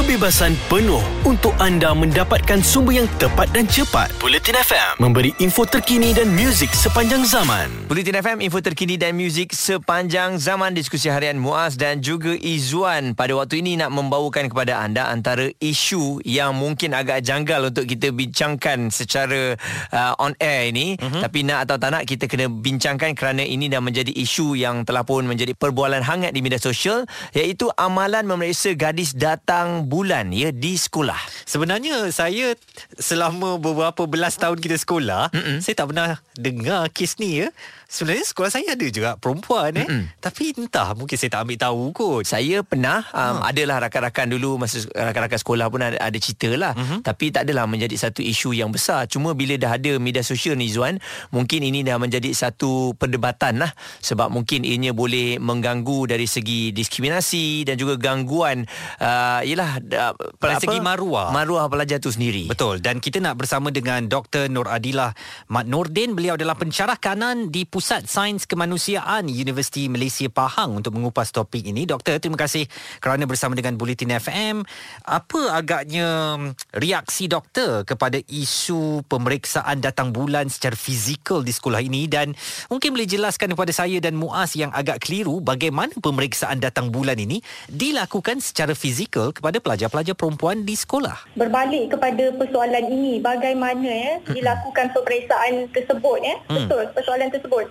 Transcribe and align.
kebebasan 0.00 0.56
penuh 0.72 1.04
untuk 1.28 1.52
anda 1.60 1.92
mendapatkan 1.92 2.64
sumber 2.64 3.04
yang 3.04 3.08
tepat 3.20 3.52
dan 3.52 3.68
cepat. 3.68 4.08
Bulletin 4.16 4.56
FM 4.56 4.96
memberi 4.96 5.36
info 5.44 5.68
terkini 5.68 6.16
dan 6.16 6.32
muzik 6.32 6.72
sepanjang 6.72 7.20
zaman. 7.28 7.68
Bulletin 7.84 8.16
FM, 8.16 8.40
info 8.40 8.64
terkini 8.64 8.96
dan 8.96 9.12
muzik 9.12 9.52
sepanjang 9.52 10.40
zaman 10.40 10.72
diskusi 10.72 11.12
harian 11.12 11.36
Muaz 11.36 11.76
dan 11.76 12.00
juga 12.00 12.32
Izzuan 12.32 13.12
pada 13.12 13.36
waktu 13.36 13.60
ini 13.60 13.76
nak 13.76 13.92
membawakan 13.92 14.48
kepada 14.48 14.80
anda 14.80 15.12
antara 15.12 15.52
isu 15.60 16.24
yang 16.24 16.56
mungkin 16.56 16.96
agak 16.96 17.20
janggal 17.20 17.68
untuk 17.68 17.84
kita 17.84 18.08
bincangkan 18.08 18.88
secara 18.88 19.52
uh, 19.92 20.16
on 20.16 20.32
air 20.40 20.72
ini 20.72 20.96
uh-huh. 20.96 21.28
tapi 21.28 21.44
nak 21.44 21.68
atau 21.68 21.76
tak 21.76 21.90
nak 21.92 22.08
kita 22.08 22.24
kena 22.24 22.48
bincangkan 22.48 23.12
kerana 23.12 23.44
ini 23.44 23.68
dah 23.68 23.84
menjadi 23.84 24.16
isu 24.16 24.56
yang 24.56 24.80
telah 24.88 25.04
pun 25.04 25.28
menjadi 25.28 25.52
perbualan 25.52 26.00
hangat 26.00 26.32
di 26.32 26.40
media 26.40 26.56
sosial 26.56 27.04
iaitu 27.36 27.68
amalan 27.76 28.24
memeriksa 28.24 28.72
gadis 28.72 29.12
datang 29.12 29.89
bulan 29.90 30.30
ya 30.30 30.54
di 30.54 30.78
sekolah. 30.78 31.18
Sebenarnya 31.42 32.14
saya 32.14 32.54
selama 32.94 33.58
beberapa 33.58 34.06
belas 34.06 34.38
tahun 34.38 34.62
kita 34.62 34.78
sekolah, 34.78 35.34
Mm-mm. 35.34 35.58
saya 35.58 35.74
tak 35.74 35.90
pernah 35.90 36.08
dengar 36.38 36.86
kes 36.94 37.18
ni 37.18 37.42
ya. 37.42 37.50
Sebenarnya 37.90 38.22
sekolah 38.22 38.50
saya 38.54 38.78
ada 38.78 38.86
juga 38.86 39.18
perempuan 39.18 39.74
eh. 39.74 39.82
Mm-mm. 39.82 40.22
Tapi 40.22 40.54
entah 40.54 40.94
mungkin 40.94 41.18
saya 41.18 41.34
tak 41.34 41.42
ambil 41.42 41.58
tahu 41.58 41.82
kot. 41.90 42.22
Saya 42.22 42.62
pernah 42.62 43.02
um, 43.10 43.42
ha. 43.42 43.50
adalah 43.50 43.82
rakan-rakan 43.82 44.30
dulu 44.30 44.62
masa 44.62 44.86
rakan-rakan 44.94 45.42
sekolah 45.42 45.66
pun 45.66 45.82
ada, 45.82 45.98
ada 45.98 46.18
cerita 46.22 46.54
lah. 46.54 46.78
Mm-hmm. 46.78 47.02
Tapi 47.02 47.24
tak 47.34 47.50
adalah 47.50 47.66
menjadi 47.66 47.98
satu 47.98 48.22
isu 48.22 48.54
yang 48.54 48.70
besar. 48.70 49.10
Cuma 49.10 49.34
bila 49.34 49.58
dah 49.58 49.74
ada 49.74 49.98
media 49.98 50.22
sosial 50.22 50.54
ni 50.54 50.70
Zuan, 50.70 51.02
mungkin 51.34 51.66
ini 51.66 51.82
dah 51.82 51.98
menjadi 51.98 52.30
satu 52.30 52.94
perdebatan 52.94 53.58
lah. 53.58 53.74
Sebab 54.06 54.30
mungkin 54.30 54.62
ianya 54.62 54.94
boleh 54.94 55.42
mengganggu 55.42 56.14
dari 56.14 56.30
segi 56.30 56.70
diskriminasi 56.70 57.66
dan 57.66 57.74
juga 57.74 57.98
gangguan 57.98 58.70
uh, 59.02 59.42
yelah 59.42 59.82
uh, 59.82 60.14
dari 60.38 60.62
segi 60.62 60.78
maruah. 60.78 61.34
Maruah 61.34 61.66
pelajar 61.66 61.98
tu 61.98 62.14
sendiri. 62.14 62.46
Betul. 62.46 62.78
Dan 62.78 63.02
kita 63.02 63.18
nak 63.18 63.34
bersama 63.34 63.74
dengan 63.74 64.06
Dr. 64.06 64.46
Nur 64.46 64.70
Adilah 64.70 65.10
Mat 65.50 65.66
Nordin. 65.66 66.14
Beliau 66.14 66.38
adalah 66.38 66.54
pensyarah 66.54 66.94
kanan 66.94 67.50
di 67.50 67.66
Pusat 67.66 67.79
Sains 67.80 68.44
Kemanusiaan 68.44 69.26
Universiti 69.26 69.88
Malaysia 69.88 70.28
Pahang 70.28 70.78
untuk 70.78 70.94
mengupas 70.94 71.32
topik 71.32 71.64
ini. 71.64 71.88
Doktor, 71.88 72.20
terima 72.20 72.36
kasih 72.36 72.68
kerana 73.00 73.24
bersama 73.24 73.56
dengan 73.56 73.80
Bulletin 73.80 74.12
FM. 74.20 74.62
Apa 75.08 75.56
agaknya 75.56 76.36
reaksi 76.76 77.26
doktor 77.26 77.88
kepada 77.88 78.20
isu 78.28 79.02
pemeriksaan 79.08 79.80
datang 79.80 80.12
bulan 80.12 80.52
secara 80.52 80.76
fizikal 80.76 81.40
di 81.40 81.50
sekolah 81.50 81.80
ini 81.80 82.04
dan 82.04 82.36
mungkin 82.68 82.92
boleh 82.92 83.08
jelaskan 83.08 83.56
kepada 83.56 83.72
saya 83.72 83.96
dan 83.98 84.14
Muaz 84.20 84.52
yang 84.54 84.68
agak 84.76 85.00
keliru 85.08 85.40
bagaimana 85.40 85.96
pemeriksaan 85.96 86.60
datang 86.60 86.92
bulan 86.92 87.16
ini 87.16 87.40
dilakukan 87.72 88.44
secara 88.44 88.76
fizikal 88.76 89.32
kepada 89.32 89.56
pelajar-pelajar 89.64 90.12
perempuan 90.12 90.68
di 90.68 90.76
sekolah. 90.76 91.32
Berbalik 91.32 91.96
kepada 91.96 92.36
persoalan 92.36 92.84
ini, 92.92 93.24
bagaimana 93.24 93.88
ya 93.88 94.14
dilakukan 94.28 94.92
pemeriksaan 94.92 95.72
tersebut 95.72 96.18
ya? 96.20 96.36
Hmm. 96.44 96.68
Betul, 96.68 96.84
persoalan 96.92 97.32
tersebut. 97.32 97.69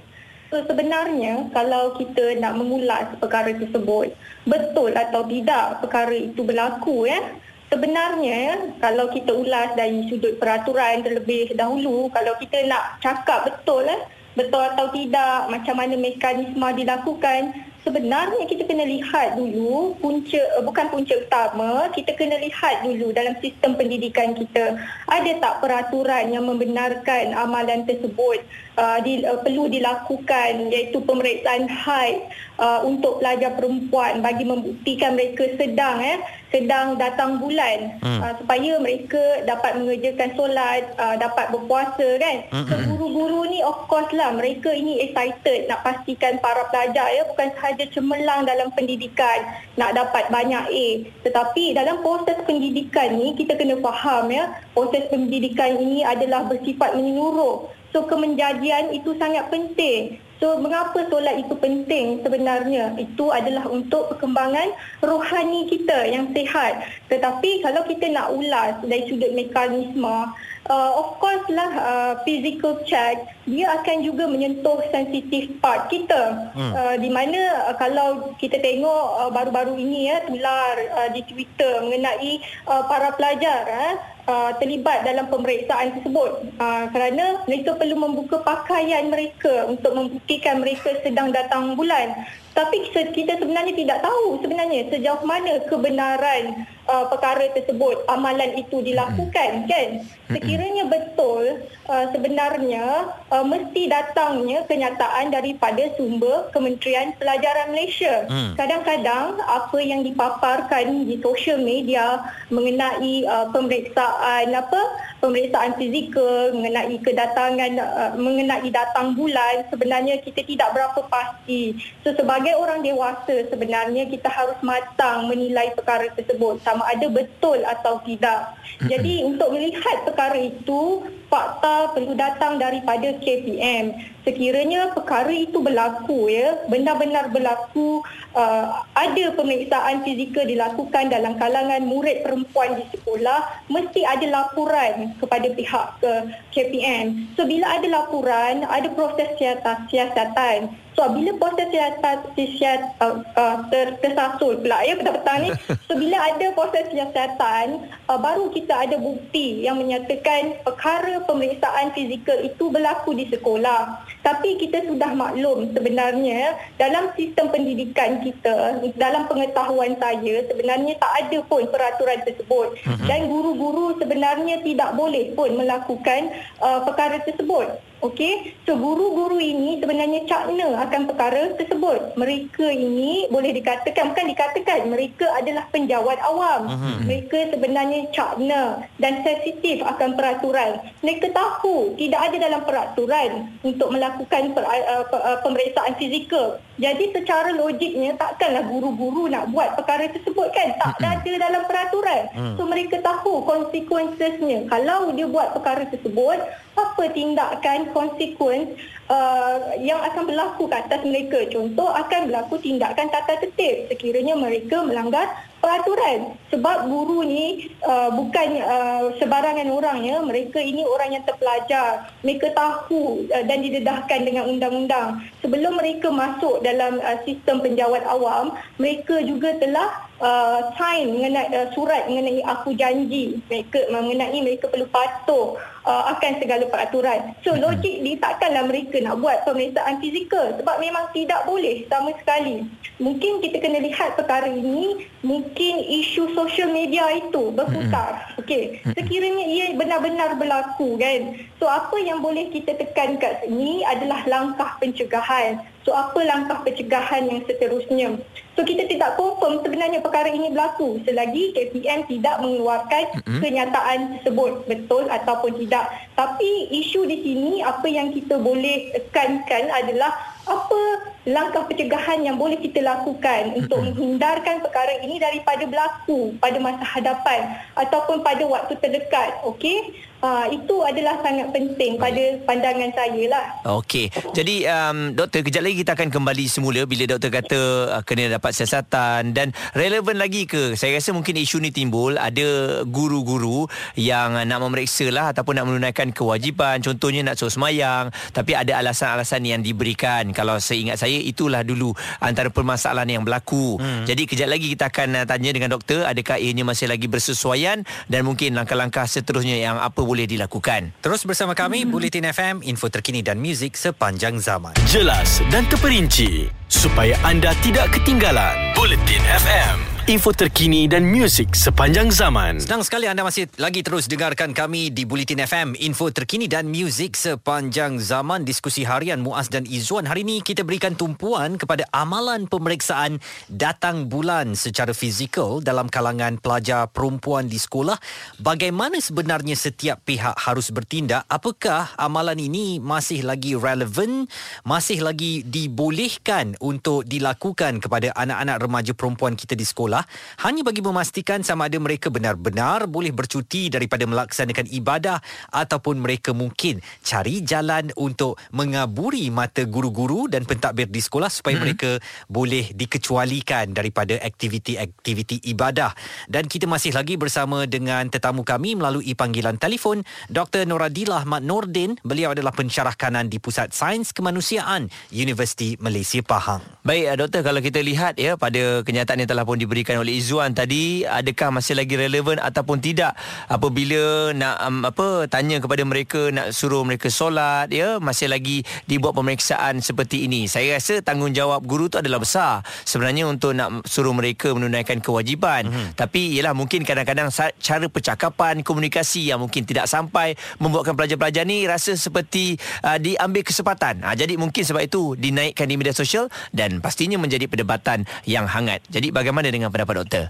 So, 0.50 0.66
sebenarnya 0.66 1.53
kalau 1.53 1.94
kita 1.94 2.42
nak 2.42 2.58
mengulas 2.58 3.14
perkara 3.22 3.53
tersebut, 3.53 4.17
betul 4.50 4.89
atau 4.97 5.22
tidak 5.30 5.86
perkara 5.86 6.17
itu 6.17 6.41
berlaku 6.41 7.06
ya? 7.06 7.22
Sebenarnya 7.69 8.33
ya, 8.33 8.56
kalau 8.81 9.14
kita 9.14 9.30
ulas 9.30 9.78
dari 9.78 10.09
sudut 10.09 10.41
peraturan 10.41 11.06
terlebih 11.06 11.53
dahulu, 11.53 12.09
kalau 12.09 12.33
kita 12.41 12.66
nak 12.66 12.97
cakap 12.97 13.45
betul 13.45 13.86
ya, 13.86 14.02
betul 14.33 14.66
atau 14.73 14.89
tidak, 14.89 15.53
macam 15.53 15.78
mana 15.78 15.94
mekanisme 15.94 16.66
dilakukan, 16.73 17.53
sebenarnya 17.89 18.44
kita 18.45 18.67
kena 18.67 18.84
lihat 18.84 19.39
dulu 19.39 19.95
punca 19.97 20.41
bukan 20.61 20.86
punca 20.91 21.16
utama 21.16 21.88
kita 21.95 22.11
kena 22.13 22.38
lihat 22.38 22.84
dulu 22.84 23.16
dalam 23.16 23.34
sistem 23.39 23.73
pendidikan 23.80 24.36
kita 24.36 24.75
ada 25.08 25.31
tak 25.39 25.63
peraturan 25.63 26.30
yang 26.30 26.44
membenarkan 26.45 27.31
amalan 27.34 27.88
tersebut 27.88 28.44
uh, 28.79 28.97
di, 29.03 29.22
uh, 29.28 29.44
perlu 29.44 29.67
dilakukan 29.67 30.72
iaitu 30.72 31.03
pemeriksaan 31.03 31.67
haid 31.67 32.23
uh, 32.56 32.79
untuk 32.88 33.19
pelajar 33.19 33.51
perempuan 33.59 34.23
bagi 34.23 34.47
membuktikan 34.47 35.19
mereka 35.19 35.51
sedang 35.59 36.00
eh 36.00 36.19
sedang 36.50 36.97
datang 36.97 37.38
bulan 37.38 38.01
hmm. 38.01 38.19
uh, 38.25 38.34
supaya 38.41 38.81
mereka 38.81 39.45
dapat 39.45 39.78
mengerjakan 39.78 40.34
solat 40.34 40.81
uh, 40.97 41.13
dapat 41.13 41.53
berpuasa 41.53 42.18
kan 42.18 42.38
hmm. 42.50 42.66
so, 42.66 42.75
guru-guru 42.89 43.45
ni 43.53 43.62
of 43.62 43.85
course 43.85 44.09
lah 44.18 44.34
mereka 44.34 44.73
ini 44.73 44.97
excited 45.06 45.69
nak 45.69 45.85
pastikan 45.85 46.41
para 46.41 46.66
pelajar 46.73 47.06
ya 47.13 47.22
bukan 47.29 47.53
sahaja 47.53 47.85
cemerlang 47.94 48.50
dalam 48.50 48.73
pendidikan 48.73 49.45
nak 49.78 49.94
dapat 49.94 50.25
banyak 50.34 50.66
A 50.73 50.88
tetapi 51.22 51.78
dalam 51.78 52.01
proses 52.01 52.41
pendidikan 52.50 53.13
ni 53.13 53.38
kita 53.38 53.53
kena 53.53 53.78
faham 53.78 54.34
ya 54.34 54.50
proses 54.73 55.06
pendidikan 55.13 55.78
ini 55.78 56.01
adalah 56.01 56.50
bersifat 56.50 56.97
menyeluruh 56.97 57.69
So 57.89 58.05
kemenjadian 58.05 58.94
itu 58.94 59.17
sangat 59.17 59.50
penting. 59.50 60.22
So 60.39 60.55
mengapa 60.55 61.03
solat 61.11 61.35
itu 61.44 61.51
penting 61.59 62.23
sebenarnya? 62.23 62.95
Itu 62.95 63.27
adalah 63.27 63.67
untuk 63.67 64.16
perkembangan 64.16 64.72
rohani 65.03 65.67
kita 65.67 66.07
yang 66.07 66.31
sihat. 66.31 66.79
Tetapi 67.11 67.59
kalau 67.59 67.83
kita 67.83 68.07
nak 68.07 68.31
ulas 68.31 68.79
dari 68.88 69.03
sudut 69.11 69.35
mekanisme, 69.35 70.31
uh, 70.72 70.91
of 70.95 71.19
course 71.19 71.44
lah 71.51 71.72
uh, 71.75 72.13
physical 72.23 72.79
check 72.88 73.19
dia 73.44 73.67
akan 73.81 74.06
juga 74.06 74.31
menyentuh 74.31 74.79
sensitif 74.94 75.51
part 75.59 75.91
kita. 75.91 76.53
Hmm. 76.56 76.71
Uh, 76.71 76.95
di 76.95 77.11
mana 77.11 77.67
uh, 77.67 77.75
kalau 77.75 78.31
kita 78.39 78.63
tengok 78.63 79.06
uh, 79.19 79.31
baru-baru 79.35 79.75
ini 79.75 80.07
ya 80.07 80.23
tular 80.23 80.75
uh, 81.03 81.09
di 81.11 81.19
Twitter 81.27 81.83
mengenai 81.83 82.39
uh, 82.63 82.88
para 82.88 83.11
pelajar 83.17 83.67
eh, 83.67 83.94
uh, 84.29 84.51
terlibat 84.62 85.01
dalam 85.01 85.25
pemeriksaan 85.28 85.97
tersebut. 85.97 86.53
Uh, 86.62 86.85
kerana 86.94 87.41
mereka 87.50 87.73
perlu 87.73 87.97
membuka 87.97 88.38
pakaian 88.45 89.09
mereka 89.09 89.66
untuk 89.66 89.91
membuktikan 89.97 90.62
mereka 90.62 90.94
sedang 91.01 91.34
datang 91.34 91.73
bulan 91.73 92.13
tapi 92.59 92.92
kita 92.92 93.40
sebenarnya 93.40 93.72
tidak 93.72 94.03
tahu 94.03 94.44
sebenarnya 94.44 94.92
sejauh 94.92 95.24
mana 95.24 95.64
kebenaran 95.72 96.68
uh, 96.92 97.08
perkara 97.08 97.47
tersebut 97.56 98.03
amalan 98.12 98.52
itu 98.59 98.84
dilakukan 98.84 99.64
kan? 99.72 100.03
Sekiranya 100.28 100.92
betul 100.92 101.64
uh, 101.88 102.06
sebenarnya 102.12 103.16
uh, 103.31 103.46
mesti 103.48 103.88
datangnya 103.88 104.68
kenyataan 104.68 105.31
daripada 105.31 105.88
sumber 105.96 106.52
Kementerian 106.52 107.16
Pelajaran 107.16 107.72
Malaysia. 107.72 108.28
Hmm. 108.28 108.53
kadang-kadang 108.59 109.40
apa 109.40 109.80
yang 109.80 110.03
dipaparkan 110.03 111.08
di 111.08 111.16
social 111.24 111.64
media 111.64 112.19
mengenai 112.52 113.24
uh, 113.24 113.48
pemeriksaan 113.56 114.52
apa 114.52 114.81
pemeriksaan 115.22 115.78
fizikal 115.80 116.52
mengenai 116.57 116.97
kedatangan 117.00 117.72
uh, 117.78 118.12
mengenai 118.19 118.68
datang 118.74 119.13
bulan 119.13 119.63
sebenarnya 119.72 120.19
kita 120.25 120.44
tidak 120.44 120.74
berapa 120.74 121.00
pasti 121.07 121.78
so 122.03 122.12
sebagai 122.18 122.50
sebagai 122.50 122.66
orang 122.66 122.80
dewasa 122.81 123.35
sebenarnya 123.52 124.07
kita 124.07 124.31
harus 124.31 124.56
matang 124.63 125.30
menilai 125.30 125.75
perkara 125.75 126.09
tersebut 126.16 126.57
sama 126.63 126.88
ada 126.90 127.06
betul 127.12 127.59
atau 127.62 128.02
tidak. 128.07 128.57
Jadi 128.80 129.28
untuk 129.28 129.52
melihat 129.53 130.07
perkara 130.07 130.40
itu 130.40 131.03
fakta 131.29 131.94
perlu 131.94 132.17
datang 132.17 132.57
daripada 132.57 133.13
KPM. 133.22 133.94
Sekiranya 134.25 134.91
perkara 134.91 135.31
itu 135.31 135.62
berlaku 135.63 136.28
ya, 136.28 136.59
benar-benar 136.67 137.31
berlaku 137.31 138.03
uh, 138.35 138.84
ada 138.97 139.25
pemeriksaan 139.38 140.03
fizikal 140.03 140.44
dilakukan 140.44 141.07
dalam 141.07 141.39
kalangan 141.39 141.85
murid 141.85 142.25
perempuan 142.25 142.75
di 142.75 142.85
sekolah, 142.91 143.69
mesti 143.72 144.03
ada 144.03 144.25
laporan 144.28 145.16
kepada 145.22 145.47
pihak 145.53 145.88
uh, 146.03 146.23
KPM. 146.51 147.31
So 147.39 147.47
bila 147.47 147.79
ada 147.79 147.88
laporan, 147.88 148.68
ada 148.68 148.89
proses 148.91 149.29
siasatan. 149.39 150.88
So 150.97 151.07
bila 151.13 151.31
proses 151.38 151.67
siasat, 151.72 152.33
siasat 152.35 152.81
uh, 153.00 153.22
uh, 153.38 153.57
ter, 153.72 153.95
tersasul 154.01 154.59
pula 154.59 154.83
ya 154.83 154.97
petang-petang 154.97 155.38
ni. 155.45 155.50
So 155.89 155.97
bila 155.97 156.17
ada 156.22 156.45
proses 156.53 156.86
siasatan, 156.94 157.89
uh, 158.09 158.19
baru 158.19 158.53
kita 158.53 158.88
ada 158.88 158.95
bukti 159.00 159.65
yang 159.65 159.81
menyatakan 159.81 160.62
perkara 160.62 161.24
pemeriksaan 161.25 161.94
fizikal 161.97 162.38
itu 162.41 162.69
berlaku 162.69 163.18
di 163.18 163.25
sekolah. 163.31 164.06
Tapi 164.21 164.59
kita 164.59 164.86
sudah 164.86 165.15
maklum 165.15 165.71
sebenarnya 165.71 166.59
dalam 166.75 167.09
sistem 167.15 167.50
pendidikan 167.50 168.19
kita, 168.21 168.83
dalam 169.00 169.25
pengetahuan 169.31 169.95
saya 169.97 170.45
sebenarnya 170.45 170.94
tak 171.00 171.12
ada 171.25 171.39
pun 171.47 171.65
peraturan 171.71 172.21
tersebut. 172.27 172.75
Mhm. 172.85 173.07
Dan 173.07 173.19
guru-guru 173.31 173.97
sebenarnya 173.97 174.62
tidak 174.62 174.94
boleh 174.94 175.31
pun 175.33 175.56
melakukan 175.57 176.35
uh, 176.62 176.83
perkara 176.85 177.24
tersebut. 177.24 177.88
Okey, 178.00 178.56
so 178.63 178.80
guru-guru 178.80 179.44
ini 179.44 179.75
sebenarnya 179.84 180.24
cakna 180.24 180.88
akan 180.88 181.12
perkara 181.12 181.51
tersebut. 181.60 182.16
Mereka 182.16 182.72
ini 182.72 183.28
boleh 183.28 183.51
dikatakan, 183.51 184.16
bukan 184.16 184.31
dikatakan, 184.31 184.88
mereka 184.88 185.28
adalah 185.36 185.68
penjawat 185.68 186.16
awam. 186.24 186.72
Uh-huh. 186.72 186.96
Mereka 187.04 187.51
sebenarnya 187.51 188.07
cakna 188.16 188.88
dan 189.04 189.19
sensitif 189.28 189.84
akan 189.84 190.16
peraturan. 190.16 190.80
Mereka 191.04 191.36
tahu 191.36 192.00
tidak 192.00 192.31
ada 192.31 192.38
dalam 192.40 192.62
peraturan 192.63 193.31
untuk 193.68 193.92
melakukan 193.92 194.56
per, 194.56 194.63
uh, 194.63 195.04
uh, 195.04 195.38
pemeriksaan 195.44 196.00
fizikal. 196.00 196.56
Jadi 196.80 197.12
secara 197.12 197.52
logiknya 197.52 198.16
takkanlah 198.16 198.63
guru-guru 198.63 199.28
nak 199.28 199.52
buat 199.52 199.75
perkara 199.75 200.07
tersebut 200.07 200.48
kan? 200.56 200.72
Tak 200.80 201.04
uh-huh. 201.04 201.16
ada 201.19 201.31
dalam 201.36 201.68
peraturan. 201.68 202.24
Uh-huh. 202.31 202.56
So 202.56 202.62
mereka 202.63 203.04
tahu 203.04 203.44
konsekuensinya. 203.44 204.72
Kalau 204.72 205.12
dia 205.12 205.28
buat 205.28 205.52
perkara 205.52 205.84
tersebut, 205.92 206.40
apa 206.80 207.04
tindakan 207.12 207.88
konsekuen 207.94 208.75
uh, 209.09 209.75
yang 209.80 210.00
akan 210.01 210.30
berlaku 210.30 210.65
ke 210.68 210.75
atas 210.75 211.01
mereka. 211.06 211.39
Contoh 211.50 211.89
akan 211.89 212.30
berlaku 212.30 212.62
tindakan 212.62 213.07
tata 213.09 213.39
tertib 213.41 213.89
sekiranya 213.89 214.36
mereka 214.38 214.81
melanggar 214.81 215.30
peraturan. 215.59 216.33
Sebab 216.50 216.88
guru 216.88 217.24
ni 217.24 217.69
uh, 217.83 218.09
bukan 218.15 218.50
uh, 218.63 219.13
sebarangan 219.19 219.69
orang 219.69 220.03
ya. 220.03 220.18
Mereka 220.24 220.59
ini 220.59 220.81
orang 220.83 221.19
yang 221.19 221.24
terpelajar. 221.27 222.09
Mereka 222.25 222.56
tahu 222.57 223.30
uh, 223.30 223.44
dan 223.45 223.62
didedahkan 223.62 224.19
dengan 224.25 224.50
undang-undang. 224.50 225.24
Sebelum 225.45 225.77
mereka 225.77 226.09
masuk 226.09 226.65
dalam 226.65 226.97
uh, 227.00 227.18
sistem 227.24 227.62
penjawat 227.62 228.03
awam, 228.07 228.56
mereka 228.81 229.19
juga 229.21 229.53
telah 229.62 230.08
uh, 230.19 230.71
sign 230.75 231.16
mengenai 231.16 231.50
uh, 231.51 231.68
surat 231.74 232.07
mengenai 232.07 232.44
aku 232.45 232.75
janji 232.75 233.39
mereka 233.48 233.80
mengenai 233.92 234.39
mereka 234.39 234.68
perlu 234.69 234.88
patuh 234.92 235.60
uh, 235.88 236.04
akan 236.16 236.39
segala 236.39 236.68
peraturan. 236.68 237.33
So 237.44 237.56
logik 237.56 238.04
ni 238.04 238.19
takkanlah 238.19 238.68
mereka 238.68 239.00
nak 239.01 239.19
buat 239.24 239.44
pemeriksaan 239.48 240.00
fizikal 240.04 240.56
sebab 240.60 240.75
memang 240.80 241.10
tidak 241.16 241.44
boleh 241.48 241.88
sama 241.88 242.13
sekali. 242.19 242.68
Mungkin 243.00 243.39
kita 243.39 243.63
kena 243.63 243.80
lihat 243.80 244.19
perkara 244.19 244.51
ini 244.51 245.07
mungkin 245.24 245.74
isu 245.88 246.36
social 246.36 246.68
media 246.71 247.07
itu 247.16 247.56
berputar. 247.56 248.36
Okey, 248.44 248.83
sekiranya 248.92 249.45
ia 249.48 249.66
benar-benar 249.75 250.36
berlaku 250.36 251.00
kan. 251.00 251.39
So 251.63 251.71
apa 251.71 251.95
yang 252.04 252.19
boleh 252.19 252.51
kita 252.51 252.75
tekan 252.75 253.16
kat 253.16 253.48
sini 253.48 253.88
adalah 253.88 254.24
langkah 254.27 254.75
pencegahan. 254.83 255.63
So 255.88 255.96
apa 255.96 256.20
langkah 256.28 256.60
pencegahan 256.68 257.31
yang 257.31 257.42
seterusnya? 257.48 258.20
So 258.60 258.68
kita 258.68 258.92
tidak 258.92 259.16
confirm 259.16 259.64
sebenarnya 259.64 260.04
perkara 260.04 260.28
ini 260.28 260.52
berlaku 260.52 261.00
selagi 261.08 261.56
KPM 261.56 262.12
tidak 262.12 262.44
mengeluarkan 262.44 263.04
mm-hmm. 263.16 263.40
kenyataan 263.40 264.00
tersebut 264.20 264.68
betul 264.68 265.08
ataupun 265.08 265.56
tidak. 265.56 265.88
Tapi 266.20 266.68
isu 266.68 267.08
di 267.08 267.24
sini 267.24 267.64
apa 267.64 267.88
yang 267.88 268.12
kita 268.12 268.36
boleh 268.36 268.92
tekankan 268.92 269.72
adalah 269.72 270.12
apa 270.44 270.81
langkah 271.24 271.64
pencegahan 271.72 272.26
yang 272.26 272.36
boleh 272.36 272.60
kita 272.60 272.84
lakukan 272.84 273.56
untuk 273.56 273.80
menghindarkan 273.80 274.60
perkara 274.60 275.00
ini 275.00 275.22
daripada 275.22 275.64
berlaku 275.64 276.36
pada 276.44 276.58
masa 276.60 276.84
hadapan 276.84 277.56
ataupun 277.80 278.26
pada 278.28 278.44
waktu 278.44 278.76
terdekat. 278.84 279.40
Okey? 279.48 280.08
Uh, 280.19 280.51
itu 280.51 280.75
adalah 280.83 281.16
sangat 281.24 281.48
penting 281.56 281.95
pada 281.95 282.36
pandangan 282.44 282.92
saya 282.92 283.24
lah. 283.31 283.45
Okey. 283.80 284.12
Jadi 284.36 284.68
um, 284.68 285.16
doktor 285.16 285.48
kejap 285.48 285.63
lagi 285.63 285.80
kita 285.80 285.95
akan 285.95 286.12
kembali 286.12 286.44
semula 286.51 286.83
bila 286.83 287.07
doktor 287.07 287.31
kata 287.31 287.60
uh, 287.88 288.04
kena 288.04 288.27
dapat 288.27 288.51
siasatan 288.51 289.31
dan 289.31 289.56
relevan 289.71 290.19
lagi 290.19 290.44
ke? 290.44 290.75
Saya 290.75 291.00
rasa 291.00 291.16
mungkin 291.16 291.39
isu 291.39 291.63
ni 291.63 291.71
timbul 291.71 292.19
ada 292.19 292.83
guru-guru 292.83 293.71
yang 293.95 294.36
nak 294.44 294.60
memeriksa 294.60 295.07
lah 295.07 295.31
ataupun 295.31 295.56
nak 295.56 295.71
menunaikan 295.71 296.12
kewajipan 296.12 296.83
contohnya 296.83 297.24
nak 297.24 297.39
suruh 297.39 297.56
semayang 297.56 298.12
tapi 298.36 298.60
ada 298.60 298.75
alasan-alasan 298.75 299.39
yang 299.48 299.63
diberikan. 299.63 300.36
Kalau 300.36 300.60
saya 300.60 300.83
ingat 300.83 301.00
saya 301.00 301.16
itulah 301.16 301.63
dulu 301.63 301.95
antara 302.19 302.51
permasalahan 302.51 303.07
yang 303.07 303.24
berlaku. 303.24 303.80
Hmm. 303.80 304.04
Jadi 304.04 304.27
kejap 304.27 304.51
lagi 304.51 304.68
kita 304.68 304.92
akan 304.92 305.24
uh, 305.24 305.24
tanya 305.24 305.56
dengan 305.56 305.80
doktor 305.80 306.04
adakah 306.04 306.36
ianya 306.36 306.68
masih 306.68 306.92
lagi 306.92 307.07
bersesuaian 307.07 307.88
dan 308.12 308.27
mungkin 308.27 308.60
langkah-langkah 308.60 309.07
seterusnya 309.07 309.56
yang 309.56 309.80
apa 309.80 310.08
boleh 310.09 310.25
dilakukan. 310.25 310.97
Terus 311.06 311.21
bersama 311.21 311.53
kami 311.53 311.85
Bulletin 311.85 312.25
FM, 312.33 312.65
info 312.65 312.89
terkini 312.89 313.21
dan 313.21 313.38
muzik 313.38 313.77
sepanjang 313.77 314.41
zaman. 314.41 314.73
Jelas 314.89 315.38
dan 315.53 315.69
terperinci 315.69 316.50
supaya 316.65 317.13
anda 317.21 317.53
tidak 317.61 317.94
ketinggalan. 317.94 318.73
Bulletin 318.73 319.21
FM 319.21 319.99
info 320.09 320.33
terkini 320.33 320.89
dan 320.89 321.06
muzik 321.06 321.53
sepanjang 321.53 322.09
zaman. 322.09 322.57
Senang 322.57 322.81
sekali 322.81 323.06
anda 323.06 323.21
masih 323.21 323.45
lagi 323.61 323.85
terus 323.85 324.09
dengarkan 324.09 324.57
kami 324.57 324.89
di 324.89 325.06
Bulletin 325.06 325.38
FM, 325.45 325.77
info 325.77 326.09
terkini 326.09 326.50
dan 326.50 326.65
muzik 326.65 327.13
sepanjang 327.13 328.01
zaman. 328.01 328.41
Diskusi 328.41 328.81
harian 328.81 329.21
Muaz 329.21 329.53
dan 329.53 329.69
Izzuan. 329.69 330.09
Hari 330.09 330.25
ini 330.25 330.41
kita 330.41 330.65
berikan 330.65 330.97
tumpuan 330.97 331.61
kepada 331.61 331.85
amalan 331.94 332.50
pemeriksaan 332.50 333.21
datang 333.53 334.09
bulan 334.09 334.57
secara 334.57 334.97
fizikal 334.97 335.61
dalam 335.61 335.85
kalangan 335.85 336.41
pelajar 336.41 336.89
perempuan 336.89 337.45
di 337.45 337.61
sekolah. 337.61 338.01
Bagaimana 338.41 338.97
sebenarnya 338.97 339.53
setiap 339.53 340.01
pihak 340.09 340.33
harus 340.41 340.73
bertindak? 340.73 341.21
Apakah 341.29 341.94
amalan 342.01 342.41
ini 342.41 342.81
masih 342.81 343.21
lagi 343.21 343.53
relevan? 343.53 344.25
Masih 344.65 345.06
lagi 345.06 345.45
dibolehkan 345.45 346.57
untuk 346.57 347.06
dilakukan 347.06 347.77
kepada 347.77 348.09
anak-anak 348.17 348.57
remaja 348.57 348.97
perempuan 348.97 349.38
kita 349.38 349.53
di 349.53 349.69
sekolah? 349.69 349.99
Sekolah 350.00 350.48
hanya 350.48 350.62
bagi 350.63 350.80
memastikan 350.80 351.44
sama 351.44 351.68
ada 351.68 351.78
mereka 351.80 352.07
benar-benar 352.07 352.88
boleh 352.88 353.12
bercuti 353.12 353.68
daripada 353.68 354.07
melaksanakan 354.07 354.72
ibadah 354.72 355.19
ataupun 355.51 356.00
mereka 356.00 356.31
mungkin 356.31 356.80
cari 357.04 357.44
jalan 357.44 357.92
untuk 358.00 358.40
mengaburi 358.56 359.28
mata 359.31 359.68
guru-guru 359.68 360.31
dan 360.31 360.48
pentadbir 360.48 360.88
di 360.88 361.01
sekolah 361.04 361.28
supaya 361.28 361.60
hmm. 361.60 361.63
mereka 361.63 361.92
boleh 362.31 362.72
dikecualikan 362.72 363.75
daripada 363.75 364.16
aktiviti-aktiviti 364.19 365.44
ibadah. 365.51 365.92
Dan 366.30 366.48
kita 366.48 366.66
masih 366.69 366.95
lagi 366.95 367.19
bersama 367.19 367.68
dengan 367.68 368.07
tetamu 368.07 368.48
kami 368.48 368.80
melalui 368.80 369.12
panggilan 369.13 369.60
telefon 369.60 370.07
Dr. 370.31 370.63
Noradillah 370.63 371.28
Mat 371.28 371.44
Nordin. 371.44 372.00
Beliau 372.06 372.31
adalah 372.31 372.56
pensyarah 372.56 372.95
kanan 372.95 373.28
di 373.28 373.42
Pusat 373.42 373.75
Sains 373.75 374.16
Kemanusiaan 374.16 374.88
Universiti 375.12 375.75
Malaysia 375.81 376.22
Pahang. 376.24 376.62
Baik, 376.86 377.19
Doktor, 377.19 377.42
kalau 377.44 377.60
kita 377.60 377.81
lihat 377.84 378.16
ya 378.18 378.40
pada 378.40 378.81
kenyataan 378.86 379.25
yang 379.25 379.30
telah 379.30 379.44
pun 379.50 379.57
diberikan 379.57 379.88
disampaikan 379.89 380.06
oleh 380.06 380.21
Izzuan 380.21 380.53
tadi 380.53 381.01
adakah 381.01 381.50
masih 381.50 381.74
lagi 381.74 381.97
relevan 381.97 382.38
ataupun 382.38 382.77
tidak 382.77 383.18
apabila 383.50 384.30
nak 384.38 384.56
um, 384.62 384.86
apa 384.86 385.25
tanya 385.25 385.57
kepada 385.57 385.81
mereka 385.81 386.30
nak 386.30 386.53
suruh 386.53 386.86
mereka 386.86 387.09
solat 387.09 387.74
ya 387.74 387.97
masih 387.97 388.30
lagi 388.30 388.62
dibuat 388.86 389.18
pemeriksaan 389.18 389.81
seperti 389.81 390.30
ini? 390.30 390.45
Saya 390.45 390.77
rasa 390.77 391.01
tanggungjawab 391.01 391.65
guru 391.65 391.89
tu 391.89 391.97
adalah 391.97 392.21
besar 392.21 392.62
sebenarnya 392.86 393.25
untuk 393.25 393.57
nak 393.57 393.81
suruh 393.89 394.13
mereka 394.13 394.53
menunaikan 394.53 395.01
kewajipan. 395.01 395.62
Mm-hmm. 395.69 395.97
tapi 395.97 396.38
ialah 396.38 396.53
mungkin 396.53 396.85
kadang-kadang 396.85 397.33
cara 397.33 397.85
percakapan 397.89 398.62
komunikasi 398.62 399.33
yang 399.33 399.42
mungkin 399.42 399.65
tidak 399.65 399.89
sampai 399.89 400.38
membuatkan 400.62 400.94
pelajar-pelajar 400.94 401.44
ni 401.50 401.65
rasa 401.65 401.97
seperti 401.97 402.62
uh, 402.85 403.01
diambil 403.01 403.42
kesempatan. 403.42 404.06
Ha, 404.06 404.13
jadi 404.13 404.38
mungkin 404.38 404.62
sebab 404.62 404.85
itu 404.85 405.18
dinaikkan 405.18 405.65
di 405.65 405.75
media 405.80 405.95
sosial 405.95 406.30
dan 406.53 406.77
pastinya 406.83 407.18
menjadi 407.18 407.50
perdebatan 407.50 408.06
yang 408.27 408.45
hangat. 408.45 408.83
Jadi 408.92 409.09
bagaimana 409.09 409.50
dengan 409.50 409.69
pendapat 409.71 409.95
doktor? 410.06 410.25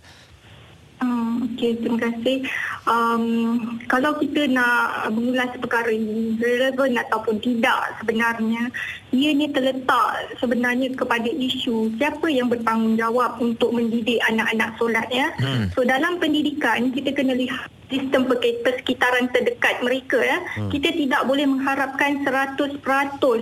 Um, 1.00 1.47
Okey, 1.56 1.80
terima 1.80 2.00
kasih. 2.12 2.43
Um, 2.84 3.24
kalau 3.88 4.19
kita 4.19 4.51
nak 4.51 5.08
mengulas 5.15 5.55
perkara 5.55 5.88
ini, 5.88 6.36
relevan 6.36 7.00
ataupun 7.00 7.39
tidak 7.39 7.96
sebenarnya, 8.03 8.67
ia 9.15 9.31
ni 9.31 9.48
terletak 9.48 10.36
sebenarnya 10.43 10.91
kepada 11.00 11.31
isu 11.31 11.96
siapa 11.96 12.27
yang 12.27 12.51
bertanggungjawab 12.51 13.39
untuk 13.39 13.72
mendidik 13.72 14.19
anak-anak 14.27 14.75
solat. 14.75 15.08
Ya? 15.08 15.31
Hmm. 15.39 15.72
So 15.72 15.88
dalam 15.88 16.19
pendidikan, 16.19 16.91
kita 16.91 17.15
kena 17.15 17.31
lihat 17.31 17.72
sistem 17.89 18.29
persekitaran 18.29 19.34
terdekat 19.34 19.81
mereka. 19.81 20.22
Ya? 20.22 20.38
Hmm. 20.55 20.69
Kita 20.69 20.93
tidak 20.93 21.25
boleh 21.25 21.46
mengharapkan 21.50 22.24
100% 22.24 22.79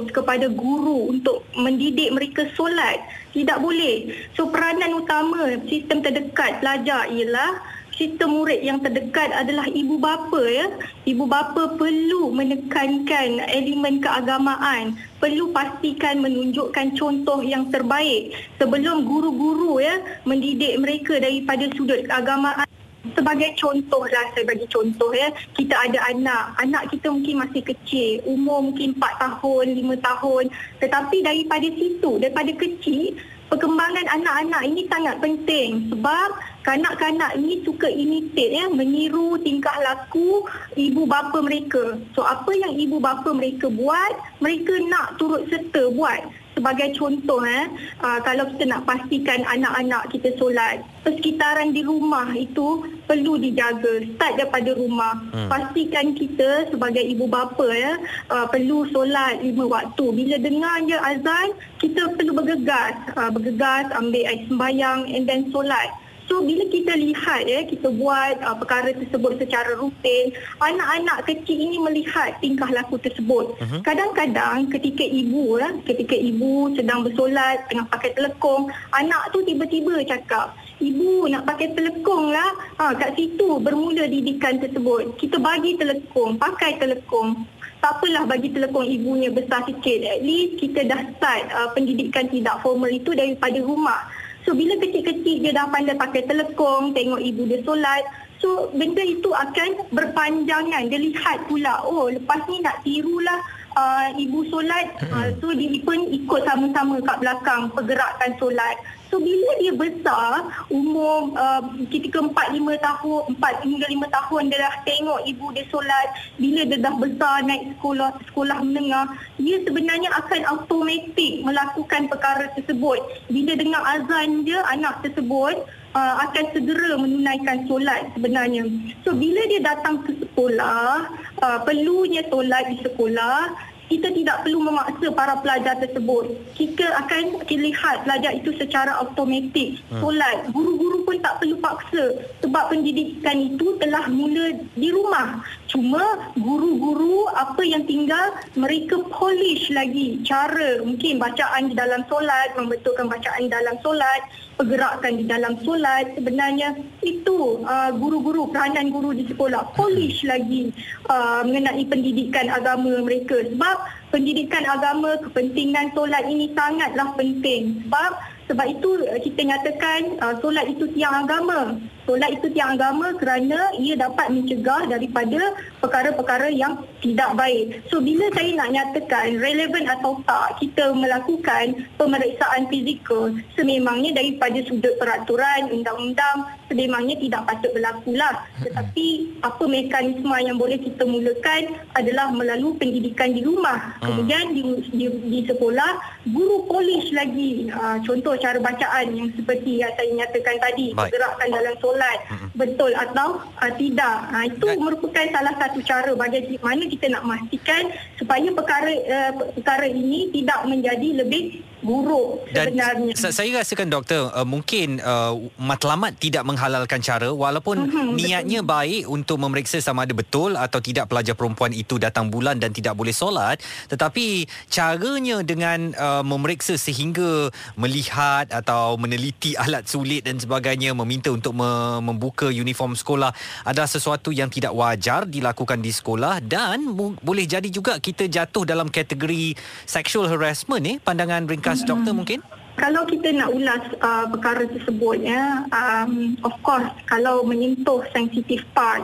kepada 0.10 0.48
guru 0.50 1.12
untuk 1.12 1.44
mendidik 1.54 2.16
mereka 2.16 2.48
solat 2.56 3.04
tidak 3.38 3.62
boleh. 3.62 4.10
So 4.34 4.50
peranan 4.50 4.98
utama 4.98 5.62
sistem 5.70 6.02
terdekat 6.02 6.64
pelajar 6.64 7.06
ialah 7.12 7.62
sistem 7.98 8.38
murid 8.38 8.62
yang 8.62 8.82
terdekat 8.82 9.34
adalah 9.34 9.66
ibu 9.70 9.98
bapa 10.02 10.42
ya. 10.50 10.70
Ibu 11.06 11.26
bapa 11.26 11.78
perlu 11.78 12.34
menekankan 12.34 13.42
elemen 13.50 14.02
keagamaan, 14.02 14.98
perlu 15.18 15.50
pastikan 15.54 16.22
menunjukkan 16.22 16.94
contoh 16.98 17.42
yang 17.42 17.74
terbaik 17.74 18.34
sebelum 18.62 19.06
guru-guru 19.06 19.82
ya 19.82 19.98
mendidik 20.26 20.78
mereka 20.78 21.18
daripada 21.18 21.70
sudut 21.74 22.06
keagamaan 22.06 22.67
sebagai 23.14 23.56
contoh 23.56 24.04
lah 24.08 24.26
saya 24.34 24.44
bagi 24.48 24.68
contoh 24.68 25.12
ya. 25.14 25.30
Kita 25.56 25.76
ada 25.76 26.00
anak. 26.12 26.58
Anak 26.60 26.84
kita 26.92 27.12
mungkin 27.14 27.44
masih 27.44 27.62
kecil. 27.64 28.24
Umur 28.28 28.72
mungkin 28.72 28.98
4 28.98 29.24
tahun 29.24 29.66
5 29.76 30.08
tahun. 30.08 30.44
Tetapi 30.84 31.18
daripada 31.24 31.68
situ 31.70 32.12
daripada 32.20 32.52
kecil 32.56 33.16
perkembangan 33.48 34.06
anak-anak 34.12 34.62
ini 34.68 34.82
sangat 34.92 35.16
penting. 35.24 35.88
Sebab 35.92 36.30
kanak-kanak 36.68 37.40
ni 37.40 37.64
suka 37.64 37.88
imitate 37.88 38.60
ya, 38.60 38.68
meniru 38.68 39.40
tingkah 39.40 39.76
laku 39.84 40.44
ibu 40.76 41.08
bapa 41.08 41.40
mereka. 41.40 41.96
So 42.12 42.28
apa 42.28 42.52
yang 42.52 42.76
ibu 42.76 43.00
bapa 43.00 43.32
mereka 43.32 43.72
buat, 43.72 44.14
mereka 44.44 44.76
nak 44.92 45.16
turut 45.16 45.48
serta 45.48 45.88
buat 45.96 46.47
sebagai 46.58 46.98
contoh 46.98 47.46
eh 47.46 47.70
uh, 48.02 48.18
kalau 48.26 48.50
kita 48.50 48.66
nak 48.66 48.90
pastikan 48.90 49.46
anak-anak 49.46 50.10
kita 50.10 50.34
solat 50.42 50.82
persekitaran 51.06 51.72
di 51.72 51.86
rumah 51.86 52.28
itu 52.34 52.84
perlu 53.08 53.40
dijaga. 53.40 54.04
Start 54.18 54.34
daripada 54.42 54.76
rumah. 54.76 55.14
Hmm. 55.32 55.48
pastikan 55.48 56.18
kita 56.18 56.68
sebagai 56.74 57.06
ibu 57.06 57.30
bapa 57.30 57.70
ya 57.72 57.96
uh, 58.34 58.50
perlu 58.50 58.90
solat 58.90 59.40
lima 59.46 59.70
waktu. 59.70 60.06
Bila 60.12 60.36
dengar 60.42 60.82
je 60.90 60.98
azan 60.98 61.54
kita 61.78 62.12
perlu 62.18 62.34
bergegas. 62.34 62.98
Uh, 63.14 63.30
bergegas 63.30 63.88
ambil 63.94 64.26
air 64.26 64.42
sembahyang 64.50 65.06
and 65.14 65.30
then 65.30 65.48
solat 65.54 65.94
So 66.28 66.44
bila 66.44 66.68
kita 66.68 66.92
lihat 67.00 67.48
ya 67.48 67.64
kita 67.64 67.88
buat 67.88 68.44
uh, 68.44 68.56
perkara 68.60 68.92
tersebut 68.92 69.40
secara 69.40 69.80
rutin, 69.80 70.36
anak-anak 70.60 71.24
kecil 71.24 71.56
ini 71.56 71.80
melihat 71.80 72.36
tingkah 72.44 72.68
laku 72.68 73.00
tersebut. 73.00 73.56
Uh-huh. 73.56 73.80
Kadang-kadang 73.80 74.68
ketika 74.68 75.08
ibu 75.08 75.56
ya, 75.56 75.72
ketika 75.88 76.16
ibu 76.20 76.76
sedang 76.76 77.08
bersolat 77.08 77.64
tengah 77.72 77.88
pakai 77.88 78.12
telekong, 78.12 78.68
anak 78.92 79.32
tu 79.32 79.40
tiba-tiba 79.48 80.04
cakap, 80.04 80.52
"Ibu 80.84 81.32
nak 81.32 81.48
pakai 81.48 81.72
telekong 81.72 82.36
lah." 82.36 82.52
Ha 82.76 82.92
kat 83.00 83.16
situ 83.16 83.64
bermula 83.64 84.04
didikan 84.12 84.60
tersebut. 84.60 85.16
Kita 85.16 85.40
bagi 85.40 85.80
telekong, 85.80 86.36
pakai 86.36 86.76
telekong. 86.76 87.48
Tak 87.78 88.02
apalah 88.02 88.26
bagi 88.26 88.50
telekong 88.52 88.90
ibunya 88.90 89.30
besar 89.30 89.64
sikit. 89.64 90.02
At 90.04 90.26
least 90.26 90.60
kita 90.60 90.84
dah 90.90 90.98
start 91.16 91.44
uh, 91.54 91.70
pendidikan 91.72 92.26
tidak 92.28 92.60
formal 92.66 92.90
itu 92.90 93.14
daripada 93.14 93.62
rumah. 93.62 94.17
So 94.48 94.56
bila 94.56 94.80
kecil-kecil 94.80 95.44
dia 95.44 95.52
dah 95.52 95.68
pandai 95.68 96.00
pakai 96.00 96.24
telekong, 96.24 96.96
tengok 96.96 97.20
ibu 97.20 97.44
dia 97.52 97.60
solat, 97.68 98.08
so 98.40 98.72
benda 98.72 99.04
itu 99.04 99.28
akan 99.36 99.92
berpanjangan. 99.92 100.88
Dia 100.88 101.04
lihat 101.04 101.52
pula, 101.52 101.84
oh 101.84 102.08
lepas 102.08 102.48
ni 102.48 102.64
nak 102.64 102.80
tirulah 102.88 103.44
uh, 103.78 104.08
ibu 104.18 104.42
solat, 104.50 104.98
uh, 105.14 105.30
so 105.38 105.54
dia 105.54 105.78
pun 105.86 106.10
ikut 106.10 106.42
sama-sama 106.50 106.98
kat 107.06 107.18
belakang 107.22 107.70
pergerakan 107.72 108.32
solat. 108.42 108.76
So 109.08 109.24
bila 109.24 109.50
dia 109.64 109.72
besar, 109.72 110.52
umur 110.68 111.32
uh, 111.40 111.64
ketika 111.88 112.20
4 112.20 112.60
5 112.60 112.60
tahun, 112.84 113.22
4 113.40 113.64
hingga 113.64 113.86
5 113.88 114.18
tahun 114.18 114.42
dia 114.52 114.60
dah 114.68 114.76
tengok 114.84 115.20
ibu 115.24 115.48
dia 115.56 115.66
solat, 115.72 116.08
bila 116.36 116.62
dia 116.68 116.78
dah 116.82 116.94
besar 117.00 117.36
naik 117.48 117.64
sekolah 117.78 118.10
sekolah 118.34 118.58
menengah, 118.68 119.08
dia 119.40 119.64
sebenarnya 119.64 120.10
akan 120.12 120.42
automatik 120.52 121.34
melakukan 121.46 122.12
perkara 122.12 122.52
tersebut. 122.60 123.00
Bila 123.32 123.56
dengar 123.56 123.82
azan 123.96 124.44
dia 124.44 124.60
anak 124.68 125.00
tersebut 125.06 125.56
uh, 125.96 126.14
akan 126.28 126.46
segera 126.52 126.98
menunaikan 127.00 127.68
solat 127.70 128.12
sebenarnya. 128.18 128.66
So 129.06 129.14
bila 129.16 129.42
dia 129.48 129.62
datang 129.64 130.04
ke 130.04 130.18
sekolah, 130.20 131.08
uh, 131.40 131.60
perlunya 131.64 132.26
solat 132.28 132.68
di 132.72 132.82
sekolah, 132.84 133.54
kita 133.88 134.12
tidak 134.12 134.44
perlu 134.44 134.60
memaksa 134.68 135.08
para 135.16 135.40
pelajar 135.40 135.80
tersebut. 135.80 136.36
Kita 136.60 136.86
akan 137.08 137.48
lihat 137.48 138.04
pelajar 138.04 138.36
itu 138.36 138.52
secara 138.60 139.00
automatik. 139.00 139.80
Hmm. 139.88 140.04
Solat, 140.04 140.52
guru-guru 140.52 141.08
pun 141.08 141.16
tak 141.24 141.40
perlu 141.40 141.56
paksa 141.64 142.20
sebab 142.44 142.68
pendidikan 142.68 143.40
itu 143.40 143.80
telah 143.80 144.12
mula 144.12 144.60
di 144.76 144.92
rumah. 144.92 145.40
Cuma 145.72 146.04
guru-guru 146.36 147.32
apa 147.32 147.64
yang 147.64 147.88
tinggal 147.88 148.36
mereka 148.60 149.00
polish 149.08 149.72
lagi 149.72 150.20
cara 150.28 150.84
mungkin 150.84 151.16
bacaan 151.16 151.72
di 151.72 151.76
dalam 151.76 152.04
solat, 152.12 152.60
membetulkan 152.60 153.08
bacaan 153.08 153.48
di 153.48 153.52
dalam 153.52 153.80
solat, 153.80 154.28
pergerakan 154.58 155.22
di 155.22 155.26
dalam 155.30 155.56
solat. 155.62 156.18
Sebenarnya 156.18 156.76
itu 157.06 157.62
uh, 157.64 157.94
guru-guru, 157.94 158.50
peranan 158.50 158.90
guru 158.90 159.14
di 159.14 159.24
sekolah 159.30 159.78
polish 159.78 160.26
lagi 160.26 160.74
uh, 161.08 161.46
mengenai 161.46 161.86
pendidikan 161.86 162.50
agama 162.50 163.00
mereka. 163.06 163.46
Sebab 163.46 163.78
pendidikan 164.10 164.66
agama, 164.66 165.22
kepentingan 165.22 165.94
solat 165.94 166.26
ini 166.26 166.52
sangatlah 166.58 167.14
penting. 167.16 167.86
Sebab 167.86 168.12
sebab 168.50 168.68
itu 168.68 168.90
uh, 169.06 169.20
kita 169.22 169.42
nyatakan 169.46 170.18
uh, 170.20 170.36
solat 170.42 170.66
itu 170.68 170.90
tiang 170.98 171.24
agama. 171.24 171.78
Solat 172.08 172.40
itu 172.40 172.48
tiang 172.56 172.80
agama 172.80 173.12
kerana 173.20 173.76
ia 173.76 174.00
dapat 174.00 174.32
mencegah 174.32 174.88
daripada 174.88 175.52
perkara-perkara 175.84 176.48
yang 176.56 176.80
tidak 177.04 177.36
baik. 177.36 177.84
So 177.92 178.00
bila 178.00 178.32
saya 178.32 178.56
nak 178.56 178.72
nyatakan 178.72 179.36
relevan 179.44 179.92
atau 179.92 180.24
tak 180.24 180.56
kita 180.64 180.96
melakukan 180.96 181.84
pemeriksaan 182.00 182.72
fizikal 182.72 183.36
sememangnya 183.60 184.16
daripada 184.24 184.56
sudut 184.64 184.96
peraturan 184.96 185.68
undang-undang 185.68 186.48
sememangnya 186.72 187.20
tidak 187.20 187.44
patut 187.44 187.76
berlaku 187.76 188.16
lah. 188.16 188.48
Tetapi 188.64 189.08
apa 189.44 189.64
mekanisme 189.68 190.36
yang 190.40 190.56
boleh 190.56 190.80
kita 190.80 191.04
mulakan 191.04 191.76
adalah 192.00 192.32
melalui 192.32 192.80
pendidikan 192.80 193.36
di 193.36 193.44
rumah. 193.44 194.00
Hmm. 194.00 194.16
Kemudian 194.16 194.56
di, 194.56 194.64
di, 194.96 195.06
di 195.28 195.40
sekolah 195.44 196.24
guru 196.32 196.64
polish 196.72 197.12
lagi 197.12 197.68
uh, 197.68 198.00
contoh 198.08 198.40
cara 198.40 198.64
bacaan 198.64 199.12
yang 199.12 199.28
seperti 199.36 199.84
yang 199.84 199.92
saya 200.00 200.12
nyatakan 200.16 200.56
tadi. 200.64 200.96
Bergerakkan 200.96 201.52
dalam 201.52 201.76
solat 201.84 201.97
solat 201.98 202.20
hmm. 202.30 202.50
betul 202.54 202.92
atau 202.94 203.42
uh, 203.42 203.74
tidak. 203.74 204.18
Ha, 204.30 204.46
itu 204.46 204.68
Dan, 204.70 204.78
merupakan 204.78 205.26
salah 205.34 205.54
satu 205.58 205.80
cara 205.82 206.14
bagi 206.14 206.62
mana 206.62 206.86
kita 206.86 207.10
nak 207.10 207.26
memastikan 207.26 207.90
supaya 208.22 208.48
perkara 208.54 208.94
uh, 208.94 209.32
perkara 209.58 209.90
ini 209.90 210.30
tidak 210.30 210.62
menjadi 210.70 211.26
lebih 211.26 211.66
buruk 211.86 212.50
sebenarnya. 212.50 213.14
Saya 213.14 213.62
rasakan 213.62 213.88
doktor 213.94 214.34
uh, 214.34 214.48
mungkin 214.48 214.98
uh, 214.98 215.38
matlamat 215.62 216.18
tidak 216.18 216.42
menghalalkan 216.42 217.00
cara 217.06 217.30
walaupun 217.30 217.86
uh-huh, 217.86 218.18
niatnya 218.18 218.66
betul. 218.66 218.74
baik 218.74 219.04
untuk 219.06 219.38
memeriksa 219.38 219.78
sama 219.78 220.10
ada 220.10 220.18
betul 220.18 220.58
atau 220.58 220.82
tidak 220.82 221.06
pelajar 221.06 221.38
perempuan 221.38 221.70
itu 221.76 222.02
datang 222.02 222.34
bulan 222.34 222.58
dan 222.58 222.74
tidak 222.74 222.98
boleh 222.98 223.14
solat 223.14 223.62
tetapi 223.94 224.50
caranya 224.74 225.46
dengan 225.46 225.94
uh, 225.94 226.26
memeriksa 226.26 226.82
sehingga 226.82 227.54
melihat 227.78 228.50
atau 228.50 228.98
meneliti 228.98 229.54
alat 229.64 229.86
sulit 229.86 230.26
dan 230.26 230.42
sebagainya 230.42 230.98
meminta 230.98 231.30
untuk 231.30 231.54
me- 231.54 232.02
membuka 232.02 232.50
uniform 232.50 232.98
sekolah 232.98 233.30
adalah 233.70 233.90
sesuatu 233.90 234.34
yang 234.34 234.50
tidak 234.50 234.74
wajar 234.74 235.30
dilakukan 235.30 235.78
di 235.78 235.94
sekolah 235.94 236.42
dan 236.42 236.82
mu- 236.90 237.20
boleh 237.22 237.46
jadi 237.46 237.70
juga 237.70 238.02
kita 238.02 238.26
jatuh 238.26 238.66
dalam 238.66 238.90
kategori 238.90 239.54
sexual 239.86 240.26
harassment 240.26 240.82
ni 240.82 240.94
eh, 240.96 240.98
pandangan 240.98 241.46
ringkas 241.46 241.67
ringkas 241.68 241.84
hmm. 241.84 241.92
doktor 241.92 242.14
mungkin? 242.16 242.40
Kalau 242.78 243.04
kita 243.10 243.34
nak 243.34 243.50
ulas 243.52 243.84
uh, 244.00 244.26
perkara 244.30 244.64
tersebut 244.70 245.18
ya, 245.26 245.66
um, 245.74 246.38
of 246.46 246.54
course 246.64 246.88
kalau 247.12 247.44
menyentuh 247.44 248.08
sensitive 248.16 248.64
part 248.72 249.04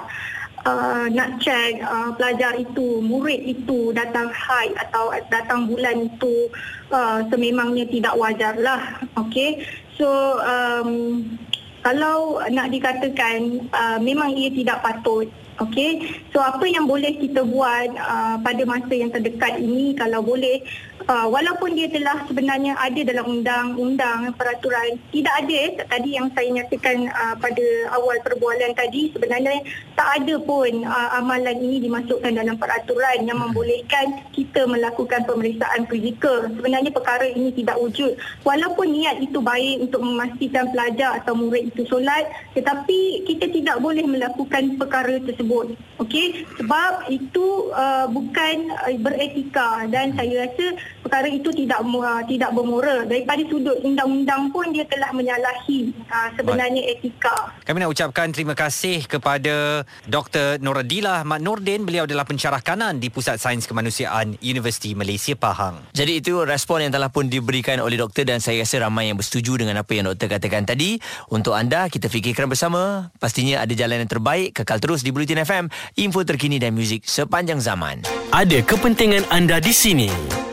Uh, 0.64 1.12
nak 1.12 1.44
cek 1.44 1.84
uh, 1.84 2.16
pelajar 2.16 2.56
itu, 2.56 3.04
murid 3.04 3.36
itu 3.52 3.92
datang 3.92 4.32
haid 4.32 4.72
atau 4.80 5.12
datang 5.28 5.68
bulan 5.68 6.08
itu 6.08 6.48
uh, 6.88 7.20
sememangnya 7.28 7.84
tidak 7.92 8.16
wajar 8.16 8.56
lah. 8.56 9.04
Okay. 9.28 9.68
So, 10.00 10.08
um, 10.40 11.20
kalau 11.84 12.40
nak 12.48 12.72
dikatakan 12.72 13.68
uh, 13.76 14.00
memang 14.00 14.40
ia 14.40 14.56
tidak 14.56 14.80
patut 14.88 15.28
Okey, 15.62 16.18
so 16.34 16.42
apa 16.42 16.66
yang 16.66 16.90
boleh 16.90 17.14
kita 17.14 17.46
buat 17.46 17.94
uh, 17.94 18.42
pada 18.42 18.66
masa 18.66 18.90
yang 18.90 19.14
terdekat 19.14 19.62
ini 19.62 19.94
kalau 19.94 20.26
boleh 20.26 20.66
uh, 21.06 21.28
walaupun 21.30 21.78
dia 21.78 21.92
telah 21.92 22.26
sebenarnya 22.26 22.74
ada 22.80 23.02
dalam 23.06 23.40
undang-undang 23.40 24.34
peraturan 24.34 24.98
tidak 25.14 25.34
ada 25.46 25.54
eh, 25.54 25.72
tadi 25.86 26.10
yang 26.18 26.28
saya 26.34 26.50
nyatakan 26.50 27.12
uh, 27.14 27.36
pada 27.38 27.66
awal 27.94 28.18
perbualan 28.26 28.74
tadi 28.74 29.14
sebenarnya 29.14 29.62
tak 29.94 30.24
ada 30.24 30.36
pun 30.42 30.88
uh, 30.88 31.10
amalan 31.22 31.58
ini 31.62 31.86
dimasukkan 31.86 32.34
dalam 32.34 32.58
peraturan 32.58 33.28
yang 33.28 33.38
membolehkan 33.38 34.26
kita 34.34 34.66
melakukan 34.66 35.22
pemeriksaan 35.30 35.86
fizikal. 35.86 36.50
Sebenarnya 36.50 36.90
perkara 36.90 37.30
ini 37.30 37.54
tidak 37.54 37.78
wujud. 37.78 38.18
Walaupun 38.42 38.90
niat 38.90 39.22
itu 39.22 39.38
baik 39.38 39.86
untuk 39.90 40.02
memastikan 40.02 40.74
pelajar 40.74 41.22
atau 41.22 41.38
murid 41.38 41.70
itu 41.70 41.86
solat 41.86 42.26
tetapi 42.58 43.28
kita 43.30 43.52
tidak 43.54 43.78
boleh 43.84 44.02
melakukan 44.08 44.80
perkara 44.82 45.22
tersebut. 45.22 45.34
Tersebut. 45.44 45.76
Okey, 46.00 46.48
sebab 46.56 47.12
itu 47.12 47.74
uh, 47.76 48.08
bukan 48.08 48.72
uh, 48.86 48.96
beretika. 49.02 49.84
Dan 49.92 50.16
saya 50.16 50.48
rasa 50.48 50.66
perkara 51.04 51.28
itu 51.28 51.52
tidak 51.52 51.84
uh, 51.84 52.24
tidak 52.24 52.56
bermoral. 52.56 53.04
Daripada 53.04 53.44
sudut 53.46 53.78
undang-undang 53.84 54.50
pun 54.50 54.72
dia 54.72 54.88
telah 54.88 55.12
menyalahi 55.12 55.92
uh, 56.08 56.30
sebenarnya 56.40 56.82
Baik. 56.82 56.98
etika. 57.04 57.36
Kami 57.68 57.78
nak 57.84 57.92
ucapkan 57.92 58.32
terima 58.32 58.56
kasih 58.56 59.04
kepada 59.06 59.84
Dr. 60.08 60.64
Noradila 60.64 61.28
Mat 61.28 61.44
Nordin. 61.44 61.84
Beliau 61.84 62.08
adalah 62.08 62.24
pencarah 62.24 62.64
kanan 62.64 63.04
di 63.04 63.12
Pusat 63.12 63.38
Sains 63.44 63.68
Kemanusiaan 63.68 64.40
Universiti 64.40 64.96
Malaysia 64.96 65.36
Pahang. 65.36 65.84
Jadi 65.92 66.24
itu 66.24 66.40
respon 66.48 66.88
yang 66.88 66.94
telah 66.96 67.12
pun 67.12 67.28
diberikan 67.28 67.84
oleh 67.84 68.00
doktor 68.00 68.24
dan 68.24 68.40
saya 68.40 68.64
rasa 68.64 68.88
ramai 68.88 69.12
yang 69.12 69.20
bersetuju 69.20 69.60
dengan 69.60 69.84
apa 69.84 69.92
yang 69.92 70.08
doktor 70.08 70.32
katakan 70.32 70.64
tadi. 70.64 70.98
Untuk 71.28 71.54
anda, 71.54 71.92
kita 71.92 72.08
fikirkan 72.08 72.48
bersama. 72.48 73.12
Pastinya 73.20 73.60
ada 73.60 73.74
jalan 73.76 74.08
yang 74.08 74.12
terbaik. 74.12 74.56
Kekal 74.56 74.80
terus 74.80 75.04
di 75.04 75.12
Bulletin 75.12 75.44
FM. 75.44 75.68
Info 76.00 76.24
terkini 76.24 76.58
dan 76.58 76.72
muzik 76.78 77.04
sepanjang 77.04 77.60
zaman. 77.60 78.06
Ada 78.32 78.64
kepentingan 78.64 79.28
anda 79.34 79.60
di 79.60 79.74
sini. 79.76 80.53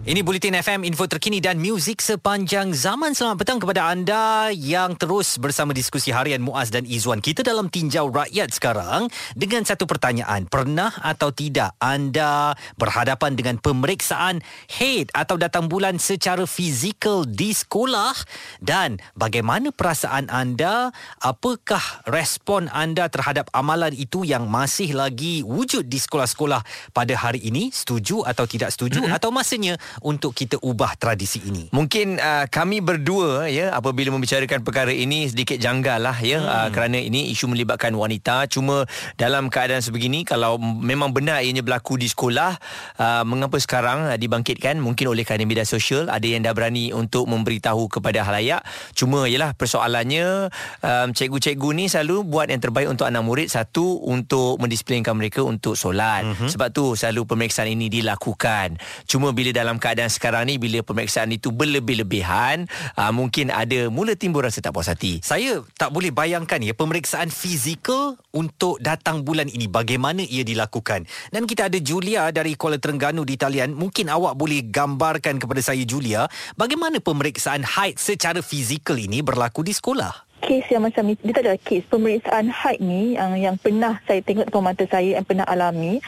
Ini 0.00 0.24
Bulletin 0.24 0.56
FM, 0.56 0.88
info 0.88 1.04
terkini 1.04 1.44
dan 1.44 1.60
muzik 1.60 2.00
sepanjang 2.00 2.72
zaman. 2.72 3.12
Selamat 3.12 3.44
petang 3.44 3.60
kepada 3.60 3.92
anda 3.92 4.48
yang 4.48 4.96
terus 4.96 5.36
bersama 5.36 5.76
diskusi 5.76 6.08
harian 6.08 6.40
Muaz 6.40 6.72
dan 6.72 6.88
Izwan. 6.88 7.20
Kita 7.20 7.44
dalam 7.44 7.68
tinjau 7.68 8.08
rakyat 8.08 8.48
sekarang 8.48 9.12
dengan 9.36 9.60
satu 9.68 9.84
pertanyaan. 9.84 10.48
Pernah 10.48 11.04
atau 11.04 11.36
tidak 11.36 11.76
anda 11.84 12.56
berhadapan 12.80 13.36
dengan 13.36 13.60
pemeriksaan 13.60 14.40
head 14.72 15.12
atau 15.12 15.36
datang 15.36 15.68
bulan 15.68 16.00
secara 16.00 16.48
fizikal 16.48 17.28
di 17.28 17.52
sekolah? 17.52 18.16
Dan 18.56 19.04
bagaimana 19.12 19.68
perasaan 19.68 20.32
anda? 20.32 20.96
Apakah 21.20 22.08
respon 22.08 22.72
anda 22.72 23.12
terhadap 23.12 23.52
amalan 23.52 23.92
itu 23.92 24.24
yang 24.24 24.48
masih 24.48 24.96
lagi 24.96 25.44
wujud 25.44 25.84
di 25.92 26.00
sekolah-sekolah 26.00 26.64
pada 26.96 27.12
hari 27.20 27.44
ini? 27.44 27.68
Setuju 27.68 28.24
atau 28.24 28.48
tidak 28.48 28.72
setuju? 28.72 29.04
Mm-hmm. 29.04 29.18
Atau 29.20 29.28
masanya 29.28 29.76
untuk 30.04 30.36
kita 30.36 30.60
ubah 30.60 30.96
tradisi 31.00 31.40
ini? 31.44 31.72
Mungkin 31.72 32.20
uh, 32.20 32.46
kami 32.46 32.84
berdua 32.84 33.48
ya 33.48 33.72
apabila 33.74 34.14
membicarakan 34.14 34.62
perkara 34.62 34.92
ini 34.92 35.26
sedikit 35.26 35.56
janggal 35.56 35.98
lah 35.98 36.18
ya 36.20 36.38
hmm. 36.38 36.46
uh, 36.46 36.68
kerana 36.70 37.00
ini 37.00 37.32
isu 37.32 37.48
melibatkan 37.50 37.90
wanita 37.96 38.46
cuma 38.52 38.84
dalam 39.16 39.48
keadaan 39.48 39.80
sebegini 39.80 40.22
kalau 40.22 40.60
memang 40.60 41.10
benar 41.10 41.40
ianya 41.40 41.64
berlaku 41.64 41.96
di 41.96 42.06
sekolah 42.06 42.60
uh, 43.00 43.24
mengapa 43.24 43.56
sekarang 43.56 44.12
uh, 44.12 44.18
dibangkitkan 44.20 44.76
mungkin 44.78 45.08
oleh 45.08 45.24
kerana 45.24 45.48
media 45.48 45.64
sosial 45.64 46.12
ada 46.12 46.22
yang 46.22 46.44
dah 46.44 46.52
berani 46.52 46.92
untuk 46.92 47.24
memberitahu 47.26 47.88
kepada 47.88 48.22
halayak 48.22 48.60
cuma 48.92 49.24
ialah 49.24 49.56
persoalannya 49.56 50.52
um, 50.84 51.08
cikgu-cikgu 51.16 51.68
ni 51.72 51.84
selalu 51.88 52.28
buat 52.28 52.52
yang 52.52 52.60
terbaik 52.60 52.92
untuk 52.92 53.08
anak 53.08 53.24
murid 53.24 53.48
satu 53.48 54.04
untuk 54.04 54.60
mendisiplinkan 54.60 55.16
mereka 55.16 55.40
untuk 55.40 55.74
solat 55.74 56.28
hmm. 56.36 56.52
sebab 56.52 56.68
tu 56.70 56.92
selalu 56.92 57.24
pemeriksaan 57.24 57.72
ini 57.72 57.88
dilakukan 57.88 58.76
cuma 59.08 59.32
bila 59.32 59.50
dalam 59.56 59.79
keadaan 59.80 60.12
sekarang 60.12 60.46
ni 60.46 60.60
bila 60.60 60.84
pemeriksaan 60.84 61.32
itu 61.32 61.48
berlebih-lebihan 61.50 62.68
uh, 63.00 63.10
mungkin 63.10 63.48
ada 63.48 63.88
mula 63.88 64.12
timbul 64.14 64.44
rasa 64.44 64.60
tak 64.60 64.76
puas 64.76 64.92
hati. 64.92 65.24
Saya 65.24 65.64
tak 65.80 65.90
boleh 65.90 66.12
bayangkan 66.12 66.60
ya 66.60 66.76
pemeriksaan 66.76 67.32
fizikal 67.32 68.20
untuk 68.36 68.76
datang 68.78 69.24
bulan 69.24 69.48
ini 69.48 69.66
bagaimana 69.66 70.20
ia 70.22 70.44
dilakukan. 70.44 71.08
Dan 71.32 71.48
kita 71.48 71.72
ada 71.72 71.80
Julia 71.80 72.28
dari 72.30 72.54
Kuala 72.54 72.76
Terengganu 72.76 73.24
di 73.24 73.40
talian. 73.40 73.72
Mungkin 73.72 74.12
awak 74.12 74.36
boleh 74.36 74.68
gambarkan 74.68 75.40
kepada 75.40 75.64
saya 75.64 75.82
Julia 75.88 76.28
bagaimana 76.60 77.00
pemeriksaan 77.00 77.64
haid 77.64 77.96
secara 77.96 78.44
fizikal 78.44 79.00
ini 79.00 79.24
berlaku 79.24 79.64
di 79.64 79.72
sekolah. 79.72 80.28
Kes 80.40 80.64
yang 80.72 80.88
macam 80.88 81.04
ni, 81.04 81.20
dia 81.20 81.36
tak 81.36 81.44
ada 81.44 81.56
kes. 81.60 81.84
Pemeriksaan 81.92 82.48
haid 82.48 82.80
ni 82.80 83.14
yang, 83.14 83.36
yang 83.36 83.56
pernah 83.60 84.00
saya 84.08 84.24
tengok 84.24 84.48
depan 84.48 84.64
mata 84.64 84.84
saya, 84.88 85.20
yang 85.20 85.26
pernah 85.28 85.44
alami, 85.44 86.00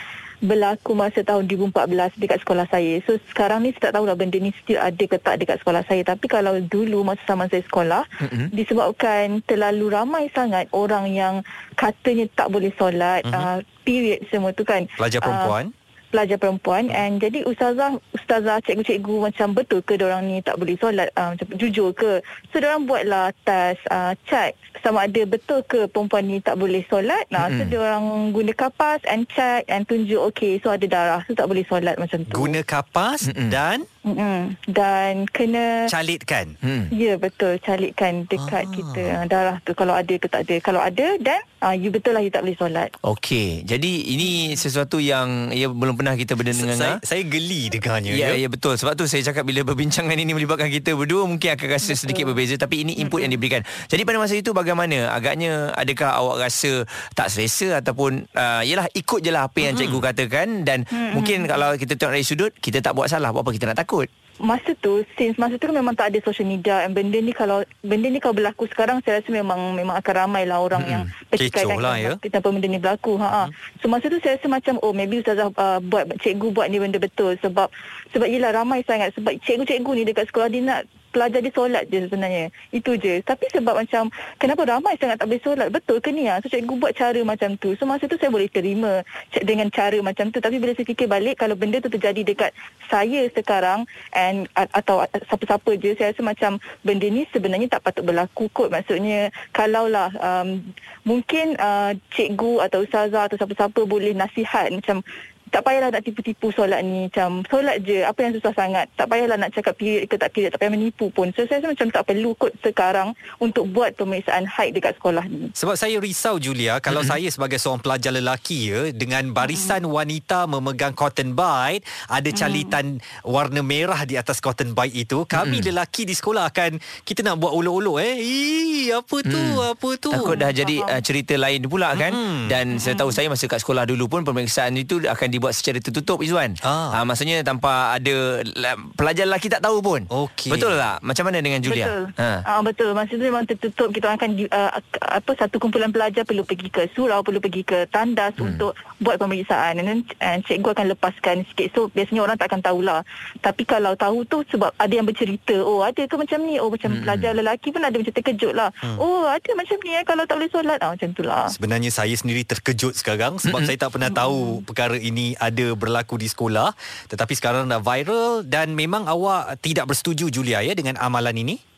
berlaku 0.42 0.98
masa 0.98 1.22
tahun 1.22 1.46
2014 1.46 2.18
dekat 2.18 2.42
sekolah 2.42 2.66
saya. 2.66 2.98
So 3.06 3.16
sekarang 3.30 3.62
ni 3.62 3.70
saya 3.72 3.88
tak 3.88 3.92
tahu 3.96 4.04
lah 4.10 4.18
benda 4.18 4.36
ni 4.42 4.50
still 4.58 4.82
ada 4.82 5.04
ke 5.06 5.16
tak 5.16 5.38
dekat 5.38 5.62
sekolah 5.62 5.86
saya. 5.86 6.02
Tapi 6.02 6.26
kalau 6.26 6.58
dulu 6.58 7.06
masa 7.06 7.22
zaman 7.24 7.46
saya 7.46 7.62
sekolah, 7.62 8.02
mm-hmm. 8.18 8.46
disebabkan 8.50 9.40
terlalu 9.46 9.94
ramai 9.94 10.26
sangat 10.34 10.66
orang 10.74 11.08
yang 11.14 11.34
katanya 11.78 12.26
tak 12.34 12.50
boleh 12.50 12.74
solat, 12.74 13.22
mm-hmm. 13.22 13.38
uh, 13.38 13.58
period 13.86 14.20
semua 14.28 14.50
tu 14.50 14.66
kan. 14.66 14.84
Pelajar 14.98 15.22
perempuan? 15.22 15.70
Uh, 15.70 15.81
pelajar 16.12 16.36
perempuan. 16.36 16.92
And 16.92 17.16
jadi 17.16 17.48
ustazah 17.48 17.96
ustazah 18.12 18.60
cikgu-cikgu 18.60 19.32
macam 19.32 19.56
betul 19.56 19.80
ke 19.80 19.96
orang 19.96 20.28
ni 20.28 20.44
tak 20.44 20.60
boleh 20.60 20.76
solat 20.76 21.08
uh, 21.16 21.32
macam 21.32 21.48
jujur 21.56 21.96
ke? 21.96 22.20
So 22.52 22.60
orang 22.60 22.84
buatlah 22.84 23.32
test 23.48 23.80
uh, 23.88 24.12
check 24.28 24.52
sama 24.84 25.08
ada 25.08 25.24
betul 25.24 25.64
ke 25.64 25.88
perempuan 25.88 26.28
ni 26.28 26.44
tak 26.44 26.60
boleh 26.60 26.84
solat? 26.92 27.24
Nah 27.32 27.48
mm-hmm. 27.48 27.72
so 27.72 27.76
orang 27.80 28.04
guna 28.36 28.52
kapas 28.52 29.00
and 29.08 29.24
check 29.32 29.64
and 29.72 29.88
tunjuk 29.88 30.20
okey 30.28 30.60
so 30.60 30.68
ada 30.68 30.84
darah 30.84 31.20
so 31.24 31.32
tak 31.32 31.48
boleh 31.48 31.64
solat 31.64 31.96
macam 31.96 32.20
tu. 32.28 32.36
Guna 32.36 32.60
kapas 32.60 33.32
mm-hmm. 33.32 33.48
dan 33.48 33.88
Mm-mm. 34.02 34.58
Dan 34.66 35.30
kena 35.30 35.86
Calitkan. 35.86 36.58
Hmm. 36.58 36.90
Ya 36.90 37.14
betul. 37.14 37.62
Calitkan 37.62 38.26
dekat 38.26 38.66
ah. 38.66 38.72
kita 38.74 39.02
ah, 39.14 39.24
Darah 39.30 39.56
tu. 39.62 39.78
Kalau 39.78 39.94
ada 39.94 40.14
ke 40.18 40.26
tak 40.26 40.42
ada. 40.50 40.56
Kalau 40.58 40.82
ada 40.82 41.06
Dan 41.22 41.38
uh, 41.62 41.74
You 41.74 41.94
betul 41.94 42.18
lah 42.18 42.22
You 42.22 42.34
tak 42.34 42.42
boleh 42.42 42.58
solat. 42.58 42.90
Okey. 43.06 43.62
Jadi 43.62 44.10
ini 44.10 44.58
sesuatu 44.58 44.98
yang 44.98 45.54
Ya 45.54 45.70
belum 45.70 45.94
pernah 45.94 46.18
kita 46.18 46.34
berdengar 46.34 46.74
saya, 46.74 46.98
saya 47.06 47.22
geli 47.22 47.70
dengarnya 47.70 48.10
ya, 48.18 48.34
ya. 48.34 48.46
ya 48.46 48.48
betul. 48.50 48.74
Sebab 48.74 48.98
tu 48.98 49.06
saya 49.06 49.22
cakap 49.22 49.46
Bila 49.46 49.62
berbincangan 49.62 50.18
ini 50.18 50.34
Melibatkan 50.34 50.66
kita 50.66 50.98
berdua 50.98 51.22
Mungkin 51.30 51.54
akan 51.54 51.68
rasa 51.70 51.94
betul. 51.94 52.02
sedikit 52.02 52.24
berbeza. 52.26 52.58
Tapi 52.58 52.82
ini 52.82 52.98
input 52.98 53.22
hmm. 53.22 53.30
yang 53.30 53.32
diberikan. 53.38 53.60
Jadi 53.86 54.02
pada 54.02 54.18
masa 54.18 54.34
itu 54.34 54.50
bagaimana? 54.50 55.14
Agaknya 55.14 55.70
Adakah 55.78 56.18
awak 56.18 56.50
rasa 56.50 56.90
Tak 57.14 57.30
selesa 57.30 57.78
Ataupun 57.78 58.26
uh, 58.34 58.62
Yelah 58.66 58.90
ikut 58.98 59.22
je 59.22 59.30
lah 59.30 59.46
Apa 59.46 59.62
yang 59.62 59.78
hmm. 59.78 59.80
cikgu 59.86 59.98
katakan. 60.02 60.48
Dan 60.66 60.82
hmm. 60.90 61.14
mungkin 61.14 61.46
Kalau 61.46 61.78
kita 61.78 61.94
tengok 61.94 62.18
dari 62.18 62.26
sudut 62.26 62.50
Kita 62.58 62.82
tak 62.82 62.98
buat 62.98 63.06
salah. 63.06 63.30
Buat 63.30 63.46
apa 63.46 63.54
kita 63.54 63.70
nak 63.70 63.78
takut 63.78 63.91
takut? 63.92 64.08
Masa 64.42 64.74
tu, 64.80 65.04
since 65.14 65.36
masa 65.38 65.54
tu 65.60 65.70
memang 65.70 65.94
tak 65.94 66.10
ada 66.10 66.18
social 66.24 66.48
media 66.48 66.82
and 66.82 66.96
benda 66.96 67.20
ni 67.20 67.30
kalau 67.30 67.62
benda 67.84 68.08
ni 68.10 68.18
kalau 68.18 68.34
berlaku 68.34 68.64
sekarang 68.66 68.98
saya 69.04 69.20
rasa 69.20 69.30
memang 69.30 69.76
memang 69.76 69.94
akan 70.00 70.14
ramai 70.18 70.48
lah 70.48 70.58
orang 70.58 70.82
hmm. 70.82 70.90
yang 70.90 71.02
percikaikan 71.30 71.78
lah, 71.78 71.94
ya? 72.00 72.12
kita 72.18 72.40
apa 72.42 72.48
benda 72.50 72.66
ni 72.66 72.80
berlaku. 72.80 73.20
Ha, 73.20 73.46
hmm. 73.46 73.48
So 73.78 73.86
masa 73.92 74.10
tu 74.10 74.18
saya 74.18 74.40
rasa 74.40 74.48
macam 74.50 74.80
oh 74.82 74.90
maybe 74.96 75.20
ustazah 75.22 75.52
uh, 75.52 75.78
buat 75.84 76.10
cikgu 76.24 76.48
buat 76.48 76.66
ni 76.72 76.80
benda 76.80 76.98
betul 76.98 77.38
sebab 77.38 77.70
sebab 78.10 78.26
ialah 78.26 78.64
ramai 78.64 78.82
sangat 78.82 79.14
sebab 79.14 79.36
cikgu-cikgu 79.46 79.92
ni 79.94 80.02
dekat 80.08 80.26
sekolah 80.26 80.48
dia 80.50 80.62
nak 80.64 80.80
pelajar 81.12 81.44
dia 81.44 81.52
solat 81.52 81.84
je 81.92 82.08
sebenarnya. 82.08 82.48
Itu 82.72 82.96
je. 82.96 83.20
Tapi 83.20 83.46
sebab 83.52 83.84
macam 83.84 84.08
kenapa 84.40 84.64
ramai 84.64 84.96
sangat 84.96 85.20
tak 85.20 85.28
boleh 85.28 85.44
solat? 85.44 85.68
Betul 85.68 86.00
ke 86.00 86.08
ni? 86.10 86.26
Ha? 86.26 86.40
So 86.40 86.48
cikgu 86.48 86.74
buat 86.80 86.96
cara 86.96 87.20
macam 87.22 87.54
tu. 87.60 87.76
So 87.76 87.84
masa 87.84 88.08
tu 88.08 88.16
saya 88.16 88.32
boleh 88.32 88.48
terima 88.48 89.04
dengan 89.44 89.68
cara 89.68 90.00
macam 90.00 90.32
tu. 90.32 90.40
Tapi 90.40 90.56
bila 90.56 90.72
saya 90.72 90.88
fikir 90.88 91.06
balik 91.06 91.38
kalau 91.38 91.54
benda 91.54 91.78
tu 91.78 91.92
terjadi 91.92 92.24
dekat 92.24 92.50
saya 92.88 93.28
sekarang 93.30 93.84
and 94.16 94.48
atau 94.56 95.04
siapa-siapa 95.04 95.70
je 95.76 95.92
saya 96.00 96.16
rasa 96.16 96.22
macam 96.24 96.56
benda 96.80 97.06
ni 97.06 97.28
sebenarnya 97.28 97.68
tak 97.68 97.84
patut 97.84 98.02
berlaku 98.02 98.48
kot. 98.50 98.72
Maksudnya 98.72 99.28
kalaulah 99.52 100.08
um, 100.16 100.64
mungkin 101.04 101.54
uh, 101.60 101.92
cikgu 102.16 102.64
atau 102.64 102.82
ustazah 102.82 103.28
atau 103.28 103.36
siapa-siapa 103.36 103.84
boleh 103.84 104.16
nasihat 104.16 104.72
macam 104.72 105.04
tak 105.52 105.68
payahlah 105.68 105.92
nak 105.92 106.00
tipu-tipu 106.00 106.48
solat 106.56 106.80
ni 106.80 107.12
macam 107.12 107.44
solat 107.44 107.84
je 107.84 108.00
apa 108.00 108.24
yang 108.24 108.32
susah 108.40 108.56
sangat 108.56 108.88
tak 108.96 109.04
payahlah 109.12 109.36
nak 109.36 109.52
cakap 109.52 109.76
period 109.76 110.08
ke 110.08 110.16
tak 110.16 110.32
period 110.32 110.48
tak 110.56 110.64
payah 110.64 110.72
menipu 110.72 111.12
pun 111.12 111.28
so 111.36 111.44
saya 111.44 111.60
rasa 111.60 111.76
macam 111.76 111.88
tak 111.92 112.04
perlu 112.08 112.32
kot 112.40 112.52
sekarang 112.64 113.12
untuk 113.36 113.68
buat 113.68 113.92
pemeriksaan 113.92 114.48
haid 114.48 114.72
dekat 114.72 114.96
sekolah 114.96 115.28
ni 115.28 115.52
sebab 115.52 115.76
saya 115.76 116.00
risau 116.00 116.40
Julia 116.40 116.80
kalau 116.80 117.04
mm-hmm. 117.04 117.20
saya 117.20 117.28
sebagai 117.28 117.60
seorang 117.60 117.84
pelajar 117.84 118.16
lelaki 118.16 118.72
ya 118.72 118.80
dengan 118.96 119.28
barisan 119.36 119.84
mm-hmm. 119.84 119.98
wanita 120.00 120.48
memegang 120.48 120.96
cotton 120.96 121.36
bite 121.36 121.84
ada 122.08 122.30
mm. 122.32 122.36
calitan 122.40 122.86
mm-hmm. 122.96 123.28
warna 123.28 123.60
merah 123.60 124.08
di 124.08 124.16
atas 124.16 124.40
cotton 124.40 124.72
bite 124.72 124.96
itu 124.96 125.28
kami 125.28 125.60
mm-hmm. 125.60 125.68
lelaki 125.68 126.08
di 126.08 126.16
sekolah 126.16 126.48
akan 126.48 126.80
kita 127.04 127.20
nak 127.20 127.36
buat 127.36 127.52
ulur-ulur 127.52 128.00
eh 128.00 128.16
Ii, 128.16 128.96
apa 128.96 129.16
tu 129.20 129.36
mm. 129.36 129.76
apa 129.76 129.88
tu 130.00 130.10
takut 130.16 130.40
dah 130.40 130.48
jadi 130.48 130.80
uh, 130.80 131.00
cerita 131.04 131.36
lain 131.36 131.68
pula 131.68 131.92
kan 131.92 132.16
mm-hmm. 132.16 132.48
dan 132.48 132.64
mm-hmm. 132.72 132.80
saya 132.80 132.96
tahu 132.96 133.12
saya 133.12 133.28
masa 133.28 133.44
kat 133.44 133.60
sekolah 133.60 133.84
dulu 133.84 134.08
pun 134.08 134.24
pemeriksaan 134.24 134.72
itu 134.80 135.04
akan 135.04 135.28
di 135.28 135.41
dibuat 135.42 135.58
secara 135.58 135.82
tertutup 135.82 136.22
Izwan. 136.22 136.54
Ah. 136.62 136.94
Ha, 136.94 136.96
maksudnya 137.02 137.42
tanpa 137.42 137.98
ada 137.98 138.46
pelajar 138.94 139.26
lelaki 139.26 139.50
tak 139.50 139.58
tahu 139.66 139.82
pun. 139.82 140.06
Okay. 140.06 140.54
Betul 140.54 140.78
tak? 140.78 141.02
Macam 141.02 141.26
mana 141.26 141.42
dengan 141.42 141.58
Julia? 141.58 141.90
Betul. 141.90 142.02
Ha. 142.22 142.30
Ah, 142.46 142.60
betul. 142.62 142.94
Masa 142.94 143.10
tu 143.18 143.26
memang 143.26 143.42
tertutup. 143.42 143.90
Kita 143.90 144.14
akan 144.14 144.30
uh, 144.46 144.70
apa 145.02 145.30
satu 145.34 145.58
kumpulan 145.58 145.90
pelajar 145.90 146.22
perlu 146.22 146.46
pergi 146.46 146.70
ke 146.70 146.86
surau, 146.94 147.26
perlu 147.26 147.42
pergi 147.42 147.66
ke 147.66 147.90
tandas 147.90 148.38
hmm. 148.38 148.54
untuk 148.54 148.78
buat 149.02 149.18
pemeriksaan. 149.18 149.82
Dan 149.82 150.06
uh, 150.06 150.38
cikgu 150.46 150.78
akan 150.78 150.86
lepaskan 150.94 151.42
sikit. 151.50 151.74
So 151.74 151.90
biasanya 151.90 152.22
orang 152.22 152.38
tak 152.38 152.54
akan 152.54 152.62
tahulah. 152.62 153.02
Tapi 153.42 153.66
kalau 153.66 153.98
tahu 153.98 154.22
tu 154.30 154.46
sebab 154.46 154.70
ada 154.78 154.94
yang 154.94 155.10
bercerita. 155.10 155.58
Oh 155.58 155.82
ada 155.82 156.06
ke 156.06 156.14
macam 156.14 156.38
ni? 156.46 156.62
Oh 156.62 156.70
macam 156.70 156.94
hmm. 156.94 157.02
pelajar 157.02 157.34
lelaki 157.34 157.74
pun 157.74 157.82
ada 157.82 157.98
macam 157.98 158.14
terkejut 158.14 158.54
lah. 158.54 158.70
Hmm. 158.78 158.94
Oh 159.02 159.26
ada 159.26 159.50
macam 159.58 159.74
ni 159.82 159.98
eh 159.98 160.06
kalau 160.06 160.22
tak 160.22 160.38
boleh 160.38 160.50
solat. 160.54 160.78
Ah, 160.78 160.94
macam 160.94 161.10
tu 161.10 161.26
lah. 161.26 161.50
Sebenarnya 161.50 161.90
saya 161.90 162.14
sendiri 162.14 162.46
terkejut 162.46 162.94
sekarang 162.94 163.42
sebab 163.42 163.58
hmm. 163.58 163.66
saya 163.66 163.78
tak 163.82 163.90
pernah 163.90 164.10
tahu 164.14 164.62
perkara 164.62 164.94
ini 164.94 165.31
ada 165.38 165.72
berlaku 165.72 166.20
di 166.20 166.28
sekolah. 166.28 166.74
Tetapi 167.08 167.32
sekarang 167.36 167.68
dah 167.68 167.80
viral 167.80 168.44
dan 168.44 168.76
memang 168.76 169.08
awak 169.08 169.60
tidak 169.64 169.88
bersetuju 169.90 170.28
Julia 170.28 170.60
ya 170.60 170.76
dengan 170.76 170.96
amalan 171.00 171.36
ini 171.36 171.71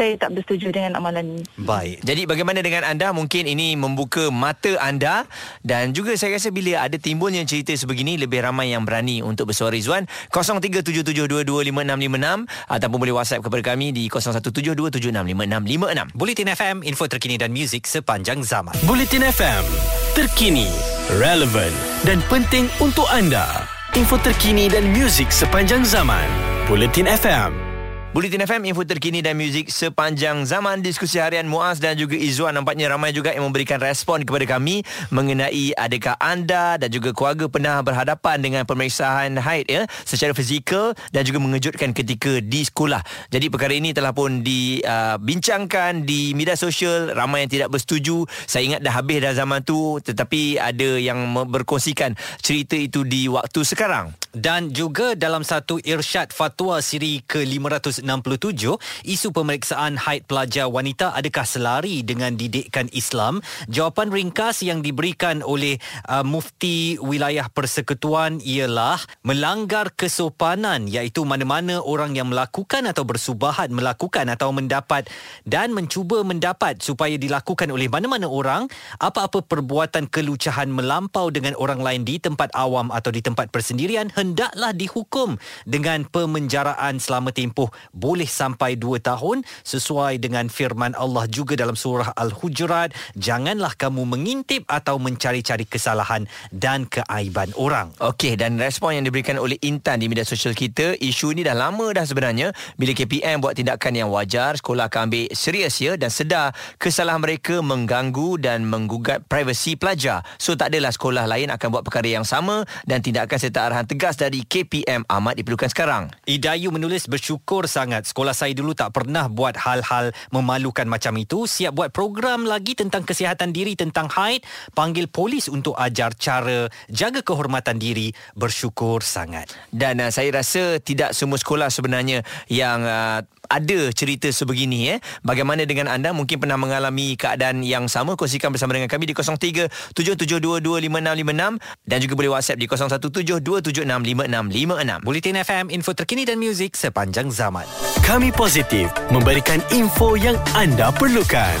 saya 0.00 0.16
tak 0.16 0.32
bersetuju 0.32 0.72
dengan 0.72 0.96
amalan 0.96 1.36
ini. 1.36 1.44
Baik. 1.60 2.00
Jadi 2.00 2.24
bagaimana 2.24 2.64
dengan 2.64 2.88
anda? 2.88 3.12
Mungkin 3.12 3.44
ini 3.44 3.76
membuka 3.76 4.32
mata 4.32 4.72
anda 4.80 5.28
dan 5.60 5.92
juga 5.92 6.16
saya 6.16 6.40
rasa 6.40 6.48
bila 6.48 6.88
ada 6.88 6.96
timbulnya 6.96 7.44
cerita 7.44 7.76
sebegini 7.76 8.16
lebih 8.16 8.40
ramai 8.40 8.72
yang 8.72 8.88
berani 8.88 9.20
untuk 9.20 9.52
bersuara 9.52 9.76
Izwan 9.76 10.08
0377225656 10.32 12.48
ataupun 12.72 12.96
boleh 12.96 13.12
WhatsApp 13.12 13.44
kepada 13.44 13.76
kami 13.76 13.92
di 13.92 14.08
0172765656. 14.08 16.16
Bulletin 16.16 16.48
FM, 16.56 16.80
info 16.88 17.04
terkini 17.04 17.36
dan 17.36 17.52
muzik 17.52 17.84
sepanjang 17.84 18.40
zaman. 18.40 18.72
Bulletin 18.88 19.28
FM, 19.28 19.68
terkini, 20.16 20.72
relevan 21.20 21.68
dan 22.08 22.24
penting 22.32 22.72
untuk 22.80 23.04
anda. 23.12 23.68
Info 23.92 24.16
terkini 24.16 24.72
dan 24.72 24.88
muzik 24.96 25.28
sepanjang 25.28 25.84
zaman. 25.84 26.24
Bulletin 26.64 27.04
FM. 27.10 27.69
Bulletin 28.10 28.42
FM, 28.42 28.66
info 28.66 28.82
terkini 28.82 29.22
dan 29.22 29.38
muzik 29.38 29.70
sepanjang 29.70 30.42
zaman 30.42 30.82
diskusi 30.82 31.22
harian 31.22 31.46
Muaz 31.46 31.78
dan 31.78 31.94
juga 31.94 32.18
Izzuan. 32.18 32.50
Nampaknya 32.58 32.90
ramai 32.90 33.14
juga 33.14 33.30
yang 33.30 33.46
memberikan 33.46 33.78
respon 33.78 34.26
kepada 34.26 34.58
kami 34.58 34.82
mengenai 35.14 35.70
adakah 35.78 36.18
anda 36.18 36.74
dan 36.74 36.90
juga 36.90 37.14
keluarga 37.14 37.46
pernah 37.46 37.78
berhadapan 37.86 38.42
dengan 38.42 38.66
pemeriksaan 38.66 39.38
haid 39.38 39.70
ya, 39.70 39.86
secara 40.02 40.34
fizikal 40.34 40.90
dan 41.14 41.22
juga 41.22 41.38
mengejutkan 41.38 41.94
ketika 41.94 42.42
di 42.42 42.66
sekolah. 42.66 42.98
Jadi 43.30 43.46
perkara 43.46 43.78
ini 43.78 43.94
telah 43.94 44.10
pun 44.10 44.42
dibincangkan 44.42 46.02
di 46.02 46.34
media 46.34 46.58
sosial. 46.58 47.14
Ramai 47.14 47.46
yang 47.46 47.62
tidak 47.62 47.70
bersetuju. 47.70 48.26
Saya 48.42 48.74
ingat 48.74 48.82
dah 48.82 48.90
habis 48.90 49.22
dah 49.22 49.38
zaman 49.38 49.62
tu 49.62 50.02
tetapi 50.02 50.58
ada 50.58 50.98
yang 50.98 51.30
berkongsikan 51.46 52.18
cerita 52.42 52.74
itu 52.74 53.06
di 53.06 53.30
waktu 53.30 53.62
sekarang. 53.62 54.18
Dan 54.34 54.74
juga 54.74 55.14
dalam 55.14 55.46
satu 55.46 55.78
irsyad 55.78 56.34
fatwa 56.34 56.82
siri 56.82 57.22
ke-500 57.22 57.99
1967, 58.02 58.80
isu 59.06 59.28
pemeriksaan 59.32 60.00
haid 60.00 60.24
pelajar 60.24 60.66
wanita 60.66 61.12
adakah 61.12 61.44
selari 61.44 62.02
dengan 62.02 62.34
didikan 62.34 62.88
Islam? 62.96 63.44
Jawapan 63.68 64.08
ringkas 64.10 64.64
yang 64.64 64.80
diberikan 64.80 65.44
oleh 65.44 65.76
uh, 66.08 66.24
Mufti 66.24 66.96
Wilayah 67.00 67.48
Persekutuan 67.52 68.40
ialah 68.40 69.00
melanggar 69.24 69.92
kesopanan 69.94 70.88
iaitu 70.88 71.24
mana-mana 71.28 71.82
orang 71.84 72.16
yang 72.16 72.32
melakukan 72.32 72.88
atau 72.88 73.04
bersubahat 73.04 73.68
melakukan 73.70 74.26
atau 74.32 74.50
mendapat 74.50 75.06
dan 75.44 75.72
mencuba 75.76 76.22
mendapat 76.24 76.80
supaya 76.80 77.16
dilakukan 77.16 77.68
oleh 77.70 77.86
mana-mana 77.86 78.26
orang 78.26 78.66
apa-apa 78.98 79.44
perbuatan 79.44 80.08
kelucahan 80.08 80.70
melampau 80.70 81.28
dengan 81.28 81.54
orang 81.58 81.80
lain 81.80 82.02
di 82.06 82.16
tempat 82.18 82.52
awam 82.56 82.88
atau 82.94 83.10
di 83.12 83.20
tempat 83.24 83.50
persendirian 83.50 84.10
hendaklah 84.14 84.72
dihukum 84.74 85.36
dengan 85.66 86.06
pemenjaraan 86.08 86.98
selama 86.98 87.34
tempoh 87.34 87.70
boleh 87.92 88.26
sampai 88.26 88.78
2 88.78 89.02
tahun 89.02 89.42
sesuai 89.66 90.22
dengan 90.22 90.46
firman 90.46 90.94
Allah 90.94 91.26
juga 91.26 91.58
dalam 91.58 91.74
surah 91.74 92.14
Al-Hujurat 92.14 92.94
janganlah 93.18 93.74
kamu 93.74 94.06
mengintip 94.06 94.66
atau 94.70 94.98
mencari-cari 95.02 95.66
kesalahan 95.66 96.26
dan 96.54 96.86
keaiban 96.86 97.50
orang. 97.58 97.90
Okey 97.98 98.38
dan 98.38 98.56
respon 98.58 98.98
yang 98.98 99.04
diberikan 99.06 99.38
oleh 99.38 99.58
Intan 99.60 100.00
di 100.00 100.06
media 100.06 100.26
sosial 100.26 100.54
kita 100.54 100.94
isu 100.98 101.34
ini 101.34 101.42
dah 101.46 101.54
lama 101.54 101.90
dah 101.90 102.06
sebenarnya 102.06 102.54
bila 102.78 102.92
KPM 102.94 103.42
buat 103.42 103.58
tindakan 103.58 103.92
yang 103.94 104.08
wajar 104.08 104.56
sekolah 104.56 104.86
akan 104.88 105.10
ambil 105.10 105.26
serius 105.34 105.78
ya 105.82 105.98
dan 105.98 106.08
sedar 106.12 106.54
kesalahan 106.78 107.22
mereka 107.22 107.60
mengganggu 107.60 108.38
dan 108.38 108.66
menggugat 108.66 109.24
privasi 109.26 109.74
pelajar. 109.74 110.22
So 110.38 110.54
tak 110.54 110.72
adalah 110.74 110.94
sekolah 110.94 111.24
lain 111.26 111.50
akan 111.50 111.68
buat 111.72 111.84
perkara 111.86 112.08
yang 112.08 112.26
sama 112.26 112.64
dan 112.86 113.02
tindakan 113.02 113.38
serta 113.38 113.66
arahan 113.66 113.86
tegas 113.86 114.16
dari 114.18 114.46
KPM 114.46 115.08
amat 115.08 115.34
diperlukan 115.40 115.70
sekarang. 115.72 116.12
Idayu 116.26 116.70
menulis 116.70 117.06
bersyukur 117.10 117.66
sangat. 117.80 118.08
Sekolah 118.08 118.32
saya 118.32 118.52
dulu 118.56 118.72
tak 118.72 118.96
pernah 118.96 119.28
buat 119.28 119.56
hal-hal 119.56 120.12
memalukan 120.32 120.88
macam 120.88 121.16
itu. 121.16 121.44
Siap 121.44 121.76
buat 121.76 121.90
program 121.92 122.44
lagi 122.44 122.76
tentang 122.76 123.04
kesihatan 123.04 123.52
diri, 123.52 123.76
tentang 123.76 124.08
haid. 124.12 124.44
Panggil 124.76 125.08
polis 125.08 125.48
untuk 125.48 125.76
ajar 125.76 126.12
cara 126.14 126.68
jaga 126.88 127.20
kehormatan 127.24 127.80
diri. 127.80 128.12
Bersyukur 128.36 129.02
sangat. 129.02 129.50
Dan 129.68 130.00
uh, 130.04 130.08
saya 130.08 130.30
rasa 130.30 130.78
tidak 130.78 131.12
semua 131.16 131.40
sekolah 131.40 131.68
sebenarnya 131.68 132.22
yang 132.46 132.86
uh, 132.86 133.20
ada 133.50 133.90
cerita 133.90 134.30
sebegini. 134.30 134.94
Eh. 134.94 135.02
Bagaimana 135.26 135.66
dengan 135.66 135.90
anda? 135.90 136.14
Mungkin 136.14 136.38
pernah 136.38 136.54
mengalami 136.54 137.18
keadaan 137.18 137.66
yang 137.66 137.90
sama. 137.90 138.14
Kongsikan 138.14 138.54
bersama 138.54 138.78
dengan 138.78 138.86
kami 138.86 139.10
di 139.10 139.14
03-7722-5656 139.18 141.58
dan 141.88 141.98
juga 141.98 142.14
boleh 142.14 142.30
WhatsApp 142.30 142.62
di 142.62 142.70
0172765656. 142.70 145.02
Bulletin 145.02 145.42
FM, 145.42 145.74
info 145.74 145.90
terkini 145.98 146.22
dan 146.22 146.38
muzik 146.38 146.78
sepanjang 146.78 147.34
zaman. 147.34 147.66
Kami 148.04 148.30
positif 148.34 148.90
memberikan 149.10 149.62
info 149.70 150.18
yang 150.18 150.36
anda 150.54 150.90
perlukan. 150.90 151.58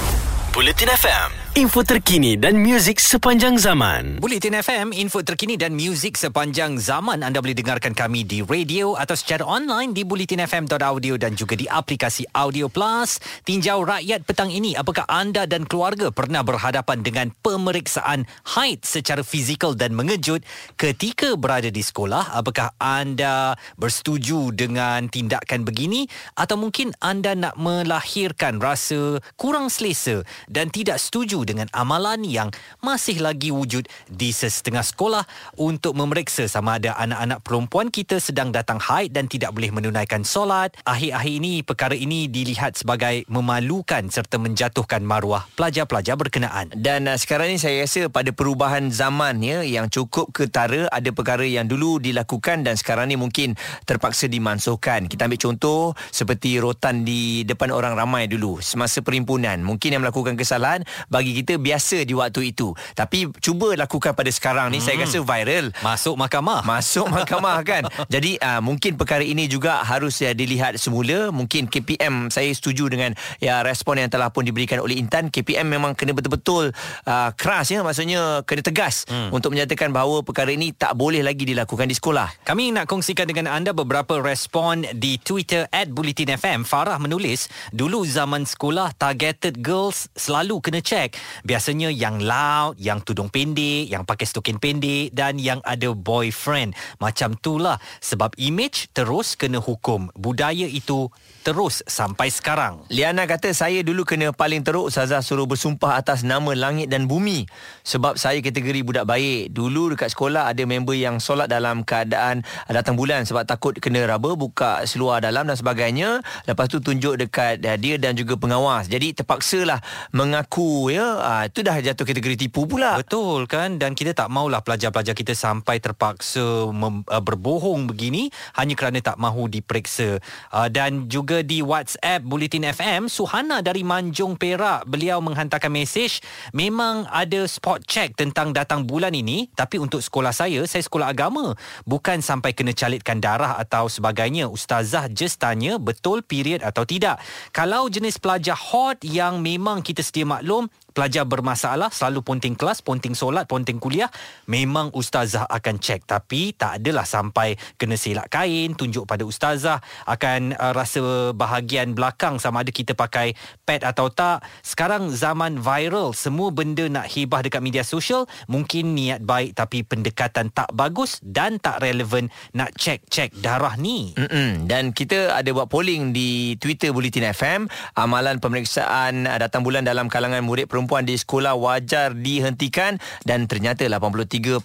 Bulletin 0.50 0.90
FM 0.90 1.39
info 1.58 1.82
terkini 1.82 2.38
dan 2.38 2.62
muzik 2.62 3.02
sepanjang 3.02 3.58
zaman. 3.58 4.22
Bulletin 4.22 4.62
FM, 4.62 4.94
info 4.94 5.18
terkini 5.26 5.58
dan 5.58 5.74
muzik 5.74 6.14
sepanjang 6.14 6.78
zaman. 6.78 7.26
Anda 7.26 7.42
boleh 7.42 7.58
dengarkan 7.58 7.90
kami 7.90 8.22
di 8.22 8.38
radio 8.38 8.94
atau 8.94 9.18
secara 9.18 9.42
online 9.42 9.90
di 9.90 10.06
bulletinfm.audio 10.06 11.18
dan 11.18 11.34
juga 11.34 11.58
di 11.58 11.66
aplikasi 11.66 12.22
Audio 12.38 12.70
Plus. 12.70 13.18
Tinjau 13.42 13.82
rakyat 13.82 14.22
petang 14.22 14.46
ini, 14.46 14.78
apakah 14.78 15.02
anda 15.10 15.42
dan 15.42 15.66
keluarga 15.66 16.14
pernah 16.14 16.46
berhadapan 16.46 17.02
dengan 17.02 17.34
pemeriksaan 17.42 18.30
haid 18.54 18.86
secara 18.86 19.26
fizikal 19.26 19.74
dan 19.74 19.90
mengejut 19.90 20.46
ketika 20.78 21.34
berada 21.34 21.66
di 21.66 21.82
sekolah? 21.82 22.30
Apakah 22.30 22.78
anda 22.78 23.58
bersetuju 23.74 24.54
dengan 24.54 25.10
tindakan 25.10 25.66
begini 25.66 26.06
atau 26.38 26.54
mungkin 26.54 26.94
anda 27.02 27.34
nak 27.34 27.58
melahirkan 27.58 28.62
rasa 28.62 29.18
kurang 29.34 29.66
selesa 29.66 30.22
dan 30.46 30.70
tidak 30.70 31.02
setuju 31.02 31.39
dengan 31.44 31.68
amalan 31.72 32.24
yang 32.26 32.48
masih 32.80 33.20
lagi 33.22 33.52
wujud 33.52 33.86
di 34.08 34.30
sesetengah 34.32 34.82
sekolah 34.82 35.24
untuk 35.60 35.96
memeriksa 35.96 36.48
sama 36.48 36.80
ada 36.80 36.96
anak-anak 36.96 37.40
perempuan 37.44 37.88
kita 37.92 38.18
sedang 38.18 38.50
datang 38.50 38.80
haid 38.80 39.12
dan 39.12 39.26
tidak 39.26 39.52
boleh 39.52 39.70
menunaikan 39.70 40.24
solat. 40.24 40.72
Akhir-akhir 40.84 41.32
ini 41.32 41.60
perkara 41.60 41.94
ini 41.94 42.26
dilihat 42.26 42.78
sebagai 42.78 43.24
memalukan 43.28 44.08
serta 44.08 44.40
menjatuhkan 44.40 45.04
maruah 45.04 45.46
pelajar-pelajar 45.54 46.16
berkenaan. 46.16 46.72
Dan 46.74 47.06
uh, 47.10 47.16
sekarang 47.18 47.54
ini 47.54 47.58
saya 47.60 47.84
rasa 47.84 48.08
pada 48.08 48.32
perubahan 48.32 48.88
zaman 48.88 49.44
ya 49.44 49.60
yang 49.62 49.92
cukup 49.92 50.32
ketara 50.32 50.88
ada 50.88 51.10
perkara 51.12 51.44
yang 51.44 51.68
dulu 51.68 52.00
dilakukan 52.00 52.64
dan 52.64 52.74
sekarang 52.74 53.12
ni 53.12 53.16
mungkin 53.20 53.54
terpaksa 53.84 54.26
dimansuhkan. 54.26 55.06
Kita 55.06 55.28
ambil 55.28 55.40
contoh 55.40 55.92
seperti 56.10 56.58
rotan 56.58 57.04
di 57.04 57.44
depan 57.44 57.70
orang 57.70 57.94
ramai 57.94 58.26
dulu 58.26 58.58
semasa 58.64 59.04
perimpunan. 59.04 59.60
Mungkin 59.60 59.96
yang 59.96 60.02
melakukan 60.02 60.34
kesalahan 60.34 60.82
bagi 61.12 61.29
bagi 61.30 61.46
kita 61.46 61.62
biasa 61.62 62.02
di 62.02 62.10
waktu 62.10 62.50
itu. 62.50 62.74
Tapi 62.98 63.30
cuba 63.38 63.78
lakukan 63.78 64.18
pada 64.18 64.26
sekarang 64.34 64.74
ni 64.74 64.82
hmm. 64.82 64.86
saya 64.90 64.96
rasa 64.98 65.18
viral. 65.22 65.70
Masuk 65.78 66.18
mahkamah. 66.18 66.66
Masuk 66.66 67.06
mahkamah 67.06 67.62
kan. 67.70 67.86
Jadi 68.10 68.34
uh, 68.42 68.58
mungkin 68.58 68.98
perkara 68.98 69.22
ini 69.22 69.46
juga 69.46 69.78
harus 69.86 70.18
ya 70.18 70.34
dilihat 70.34 70.74
semula. 70.82 71.30
Mungkin 71.30 71.70
KPM 71.70 72.34
saya 72.34 72.50
setuju 72.50 72.90
dengan 72.90 73.14
ya 73.38 73.62
respon 73.62 74.02
yang 74.02 74.10
telah 74.10 74.34
pun 74.34 74.42
diberikan 74.42 74.82
oleh 74.82 74.98
Intan. 74.98 75.30
KPM 75.30 75.70
memang 75.70 75.94
kena 75.94 76.10
betul-betul 76.10 76.74
uh, 77.06 77.30
keras 77.38 77.70
ya 77.70 77.86
maksudnya 77.86 78.42
kena 78.42 78.66
tegas 78.66 79.06
hmm. 79.06 79.30
untuk 79.30 79.54
menyatakan 79.54 79.94
bahawa 79.94 80.26
perkara 80.26 80.50
ini 80.50 80.74
tak 80.74 80.98
boleh 80.98 81.22
lagi 81.22 81.46
dilakukan 81.46 81.86
di 81.86 81.94
sekolah. 81.94 82.42
Kami 82.42 82.74
nak 82.74 82.90
kongsikan 82.90 83.30
dengan 83.30 83.46
anda 83.46 83.70
beberapa 83.70 84.18
respon 84.18 84.82
di 84.98 85.14
Twitter 85.22 85.70
@bulletinfm. 85.70 86.66
Farah 86.66 86.98
menulis, 86.98 87.46
dulu 87.70 88.02
zaman 88.02 88.42
sekolah 88.42 88.98
targeted 88.98 89.62
girls 89.62 90.10
selalu 90.18 90.58
kena 90.58 90.82
check 90.82 91.19
biasanya 91.42 91.90
yang 91.90 92.22
loud, 92.22 92.78
yang 92.78 93.02
tudung 93.02 93.32
pendek, 93.32 93.90
yang 93.90 94.06
pakai 94.06 94.26
stokin 94.28 94.62
pendek 94.62 95.10
dan 95.10 95.36
yang 95.40 95.58
ada 95.66 95.92
boyfriend. 95.92 96.72
Macam 97.02 97.34
itulah 97.34 97.82
sebab 97.98 98.36
image 98.36 98.92
terus 98.94 99.34
kena 99.34 99.58
hukum. 99.58 100.12
Budaya 100.14 100.68
itu 100.68 101.10
terus 101.40 101.80
sampai 101.88 102.28
sekarang. 102.28 102.84
Liana 102.92 103.24
kata 103.24 103.50
saya 103.56 103.80
dulu 103.80 104.04
kena 104.04 104.30
paling 104.30 104.60
teruk 104.60 104.92
Ustazah 104.92 105.24
suruh 105.24 105.48
bersumpah 105.48 105.96
atas 105.96 106.20
nama 106.20 106.52
langit 106.52 106.92
dan 106.92 107.08
bumi 107.08 107.48
sebab 107.82 108.20
saya 108.20 108.44
kategori 108.44 108.84
budak 108.84 109.08
baik. 109.08 109.50
Dulu 109.56 109.96
dekat 109.96 110.12
sekolah 110.12 110.52
ada 110.52 110.62
member 110.68 110.92
yang 110.92 111.16
solat 111.16 111.48
dalam 111.48 111.80
keadaan 111.80 112.44
datang 112.68 112.94
bulan 112.94 113.24
sebab 113.24 113.48
takut 113.48 113.72
kena 113.80 114.04
raba 114.04 114.36
buka 114.36 114.84
seluar 114.84 115.24
dalam 115.24 115.48
dan 115.48 115.56
sebagainya. 115.56 116.20
Lepas 116.44 116.68
tu 116.68 116.84
tunjuk 116.84 117.16
dekat 117.16 117.64
dia 117.80 117.96
dan 117.96 118.12
juga 118.12 118.36
pengawas. 118.36 118.86
Jadi 118.86 119.16
terpaksalah 119.16 119.80
mengaku 120.12 120.92
ya 120.92 121.09
uh, 121.18 121.44
itu 121.48 121.66
dah 121.66 121.80
jatuh 121.80 122.06
kategori 122.06 122.36
tipu 122.46 122.68
pula. 122.70 123.00
Betul 123.00 123.50
kan 123.50 123.80
dan 123.80 123.98
kita 123.98 124.14
tak 124.14 124.30
maulah 124.30 124.62
pelajar-pelajar 124.62 125.16
kita 125.16 125.34
sampai 125.34 125.82
terpaksa 125.82 126.70
mem, 126.70 127.02
uh, 127.08 127.22
berbohong 127.22 127.90
begini 127.90 128.30
hanya 128.54 128.78
kerana 128.78 129.02
tak 129.02 129.18
mahu 129.18 129.50
diperiksa. 129.50 130.22
Uh, 130.54 130.68
dan 130.70 131.10
juga 131.10 131.40
di 131.40 131.64
WhatsApp 131.64 132.22
Bulletin 132.22 132.70
FM 132.70 133.10
Suhana 133.10 133.64
dari 133.64 133.82
Manjung 133.82 134.36
Perak 134.36 134.86
beliau 134.86 135.18
menghantarkan 135.24 135.72
mesej 135.72 136.20
memang 136.52 137.06
ada 137.08 137.46
spot 137.48 137.82
check 137.86 138.14
tentang 138.18 138.52
datang 138.52 138.84
bulan 138.84 139.14
ini 139.14 139.48
tapi 139.54 139.78
untuk 139.78 140.02
sekolah 140.02 140.34
saya 140.34 140.66
saya 140.68 140.82
sekolah 140.84 141.10
agama 141.10 141.54
bukan 141.86 142.20
sampai 142.20 142.52
kena 142.52 142.74
calitkan 142.76 143.22
darah 143.22 143.56
atau 143.56 143.86
sebagainya 143.88 144.50
ustazah 144.50 145.08
just 145.08 145.40
tanya 145.40 145.78
betul 145.80 146.20
period 146.20 146.60
atau 146.60 146.84
tidak 146.84 147.22
kalau 147.54 147.88
jenis 147.88 148.18
pelajar 148.18 148.58
hot 148.58 149.00
yang 149.06 149.40
memang 149.40 149.80
kita 149.80 150.04
sedia 150.04 150.26
maklum 150.26 150.68
pelajar 150.92 151.26
bermasalah 151.26 151.90
selalu 151.90 152.22
ponting 152.22 152.54
kelas, 152.54 152.82
ponting 152.82 153.14
solat, 153.14 153.46
ponting 153.46 153.78
kuliah, 153.82 154.10
memang 154.46 154.90
ustazah 154.94 155.46
akan 155.46 155.78
cek 155.78 156.06
tapi 156.06 156.54
tak 156.54 156.82
adalah 156.82 157.06
sampai 157.06 157.54
kena 157.78 157.94
selak 157.94 158.30
kain, 158.30 158.74
tunjuk 158.74 159.06
pada 159.06 159.22
ustazah, 159.26 159.78
akan 160.06 160.54
uh, 160.54 160.72
rasa 160.74 161.32
bahagian 161.34 161.94
belakang 161.94 162.38
sama 162.38 162.62
ada 162.62 162.72
kita 162.74 162.94
pakai 162.94 163.34
pad 163.64 163.82
atau 163.86 164.10
tak. 164.12 164.42
Sekarang 164.60 165.10
zaman 165.10 165.58
viral, 165.58 166.12
semua 166.12 166.52
benda 166.52 166.86
nak 166.86 167.08
hebah 167.10 167.40
dekat 167.42 167.62
media 167.62 167.82
sosial, 167.86 168.26
mungkin 168.46 168.94
niat 168.94 169.22
baik 169.24 169.56
tapi 169.56 169.82
pendekatan 169.82 170.50
tak 170.52 170.70
bagus 170.74 171.18
dan 171.22 171.58
tak 171.58 171.82
relevan 171.82 172.28
nak 172.54 172.74
cek-cek 172.76 173.34
darah 173.38 173.74
ni. 173.78 174.12
Mm-mm. 174.14 174.66
Dan 174.66 174.92
kita 174.94 175.34
ada 175.34 175.48
buat 175.54 175.70
polling 175.70 176.12
di 176.12 176.54
Twitter 176.58 176.90
Bulletin 176.94 177.30
FM 177.30 177.70
Amalan 177.96 178.38
pemeriksaan 178.38 179.26
datang 179.26 179.66
bulan 179.66 179.82
dalam 179.82 180.06
kalangan 180.06 180.40
murid 180.40 180.70
di 180.86 181.16
sekolah 181.18 181.58
wajar 181.58 182.14
dihentikan 182.14 182.96
Dan 183.26 183.50
ternyata 183.50 183.84
83% 183.84 184.62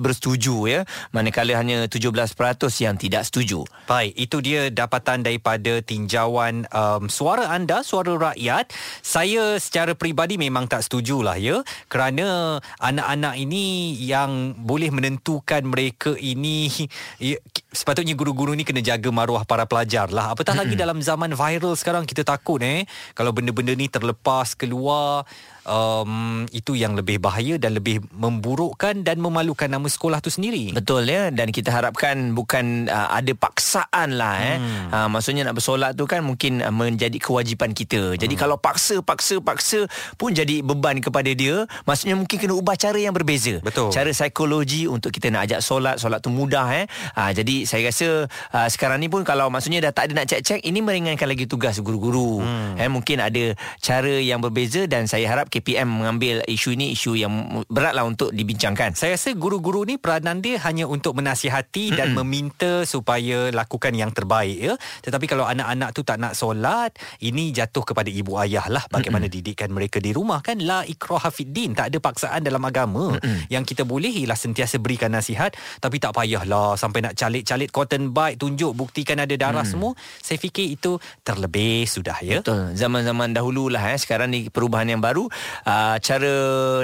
bersetuju 0.00 0.56
ya 0.66 0.80
Manakala 1.12 1.58
hanya 1.60 1.86
17% 1.86 2.32
yang 2.80 2.96
tidak 2.96 3.22
setuju 3.28 3.62
Baik, 3.82 4.14
itu 4.14 4.38
dia 4.40 4.70
dapatan 4.72 5.26
daripada 5.26 5.82
tinjauan 5.84 6.64
um, 6.70 7.10
suara 7.10 7.50
anda, 7.52 7.84
suara 7.84 8.32
rakyat. 8.32 8.72
Saya 9.04 9.58
secara 9.60 9.92
peribadi 9.92 10.40
memang 10.40 10.70
tak 10.70 10.86
setujulah 10.86 11.36
ya. 11.36 11.60
Kerana 11.90 12.56
anak-anak 12.80 13.34
ini 13.36 13.92
yang 14.00 14.56
boleh 14.56 14.88
menentukan 14.94 15.66
mereka 15.66 16.14
ini 16.16 16.70
ya, 17.20 17.36
sepatutnya 17.74 18.14
guru-guru 18.16 18.54
ni 18.56 18.62
kena 18.64 18.80
jaga 18.80 19.10
maruah 19.10 19.44
para 19.44 19.66
pelajar 19.66 20.08
lah. 20.08 20.32
Apatah 20.32 20.54
lagi 20.54 20.78
dalam 20.78 21.02
zaman 21.02 21.34
viral 21.34 21.74
sekarang 21.74 22.06
kita 22.06 22.24
takut 22.24 22.62
eh 22.62 22.86
kalau 23.12 23.34
benda-benda 23.34 23.74
ni 23.74 23.90
terlepas 23.90 24.54
keluar 24.54 25.26
um, 25.66 26.44
itu 26.50 26.74
yang 26.74 26.98
lebih 26.98 27.22
bahaya 27.22 27.58
dan 27.58 27.76
lebih 27.78 28.02
memburukkan 28.14 29.02
dan 29.06 29.18
memalukan 29.22 29.70
nama 29.70 29.86
sekolah 29.86 30.18
tu 30.22 30.30
sendiri. 30.30 30.74
Betul 30.74 31.06
ya 31.08 31.30
dan 31.30 31.50
kita 31.54 31.70
harapkan 31.70 32.34
bukan 32.34 32.88
uh, 32.88 33.08
ada 33.14 33.32
paksaan 33.36 34.18
lah 34.18 34.34
eh. 34.40 34.56
Hmm. 34.58 34.88
Uh, 34.90 35.08
maksudnya 35.12 35.46
nak 35.46 35.58
bersolat 35.58 35.94
tu 35.94 36.06
kan 36.08 36.22
mungkin 36.24 36.62
uh, 36.62 36.72
menjadi 36.74 37.18
kewajipan 37.18 37.74
kita. 37.76 38.16
Jadi 38.16 38.34
Hmm. 38.34 38.48
kalau 38.48 38.56
paksa 38.56 39.04
paksa 39.04 39.44
paksa 39.44 39.84
pun 40.16 40.32
jadi 40.32 40.64
beban 40.64 41.04
kepada 41.04 41.28
dia, 41.36 41.68
maksudnya 41.84 42.16
mungkin 42.16 42.40
kena 42.40 42.56
ubah 42.56 42.74
cara 42.80 42.96
yang 42.96 43.12
berbeza. 43.12 43.60
Betul. 43.60 43.92
Cara 43.92 44.08
psikologi 44.08 44.88
untuk 44.88 45.12
kita 45.12 45.28
nak 45.28 45.44
ajak 45.44 45.60
solat, 45.60 46.00
solat 46.00 46.24
tu 46.24 46.32
mudah 46.32 46.64
eh. 46.72 46.88
Uh, 47.12 47.28
jadi 47.36 47.68
saya 47.68 47.92
rasa 47.92 48.24
uh, 48.56 48.68
sekarang 48.72 49.04
ni 49.04 49.12
pun 49.12 49.20
kalau 49.20 49.52
maksudnya 49.52 49.84
dah 49.84 49.92
tak 49.92 50.08
ada 50.08 50.24
nak 50.24 50.26
cek-cek 50.32 50.64
ini 50.64 50.80
meringankan 50.80 51.28
lagi 51.28 51.44
tugas 51.44 51.76
guru-guru. 51.84 52.40
Hmm. 52.40 52.80
Eh 52.80 52.88
mungkin 52.88 53.20
ada 53.20 53.52
cara 53.84 54.16
yang 54.16 54.40
berbeza 54.40 54.88
dan 54.88 55.04
saya 55.04 55.28
harap 55.28 55.51
KPM 55.52 55.84
mengambil 55.84 56.40
isu 56.48 56.72
ini 56.72 56.96
isu 56.96 57.12
yang 57.12 57.60
beratlah 57.68 58.08
untuk 58.08 58.32
dibincangkan. 58.32 58.96
Saya 58.96 59.20
rasa 59.20 59.36
guru-guru 59.36 59.84
ni 59.84 60.00
peranan 60.00 60.40
dia 60.40 60.56
hanya 60.64 60.88
untuk 60.88 61.12
menasihati 61.12 61.92
dan 61.92 62.16
meminta 62.16 62.88
supaya 62.88 63.52
lakukan 63.52 63.92
yang 63.92 64.08
terbaik 64.16 64.56
ya. 64.56 64.74
Tetapi 65.04 65.28
kalau 65.28 65.44
anak-anak 65.44 65.92
tu 65.92 66.00
tak 66.08 66.16
nak 66.16 66.32
solat, 66.32 66.96
ini 67.20 67.52
jatuh 67.52 67.84
kepada 67.84 68.08
ibu 68.08 68.40
ayah 68.40 68.64
lah 68.72 68.88
bagaimana 68.88 69.28
didikan 69.28 69.68
mereka 69.68 70.00
di 70.00 70.16
rumah 70.16 70.40
kan 70.40 70.56
la 70.64 70.88
ikraha 70.88 71.28
fiddin, 71.28 71.76
tak 71.76 71.92
ada 71.92 72.00
paksaan 72.00 72.40
dalam 72.40 72.64
agama. 72.64 73.20
Yang 73.52 73.76
kita 73.76 73.84
boleh 73.84 74.24
ialah 74.24 74.40
sentiasa 74.40 74.80
berikan 74.80 75.12
nasihat 75.12 75.52
tapi 75.84 76.00
tak 76.00 76.16
payahlah 76.16 76.80
sampai 76.80 77.04
nak 77.04 77.12
calit-calit 77.12 77.68
cotton 77.68 78.08
bud 78.16 78.40
tunjuk 78.40 78.72
buktikan 78.72 79.20
ada 79.20 79.36
darah 79.36 79.68
semua. 79.68 79.92
Saya 80.24 80.40
fikir 80.40 80.80
itu 80.80 80.96
terlebih 81.20 81.84
sudah 81.84 82.16
ya. 82.24 82.40
Betul. 82.40 82.72
Zaman-zaman 82.72 83.36
dahulu 83.36 83.68
lah 83.68 83.92
eh. 83.92 83.98
Sekarang 84.00 84.32
ni 84.32 84.48
perubahan 84.48 84.88
yang 84.88 85.04
baru. 85.04 85.28
Uh, 85.66 85.96
cara 86.00 86.32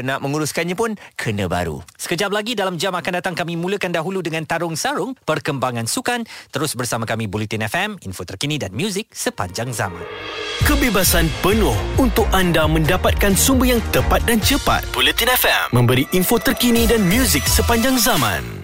nak 0.03 0.19
menguruskannya 0.21 0.75
pun 0.75 0.95
kena 1.15 1.47
baru. 1.47 1.81
Sekejap 1.97 2.31
lagi 2.31 2.59
dalam 2.59 2.77
jam 2.77 2.95
akan 2.95 3.13
datang 3.23 3.35
kami 3.35 3.55
mulakan 3.55 3.95
dahulu 3.95 4.23
dengan 4.25 4.45
Tarung 4.45 4.75
Sarung, 4.75 5.15
perkembangan 5.25 5.87
sukan. 5.87 6.27
Terus 6.51 6.75
bersama 6.75 7.07
kami 7.07 7.31
Bulletin 7.31 7.65
FM, 7.65 8.03
info 8.03 8.27
terkini 8.27 8.59
dan 8.59 8.75
muzik 8.75 9.11
sepanjang 9.15 9.71
zaman. 9.71 10.03
Kebebasan 10.67 11.31
penuh 11.39 11.77
untuk 12.03 12.27
anda 12.35 12.67
mendapatkan 12.67 13.39
sumber 13.39 13.79
yang 13.79 13.83
tepat 13.95 14.27
dan 14.27 14.43
cepat. 14.43 14.83
Bulletin 14.91 15.31
FM 15.31 15.71
memberi 15.71 16.05
info 16.11 16.43
terkini 16.43 16.85
dan 16.91 17.07
muzik 17.07 17.47
sepanjang 17.47 17.95
zaman. 18.03 18.59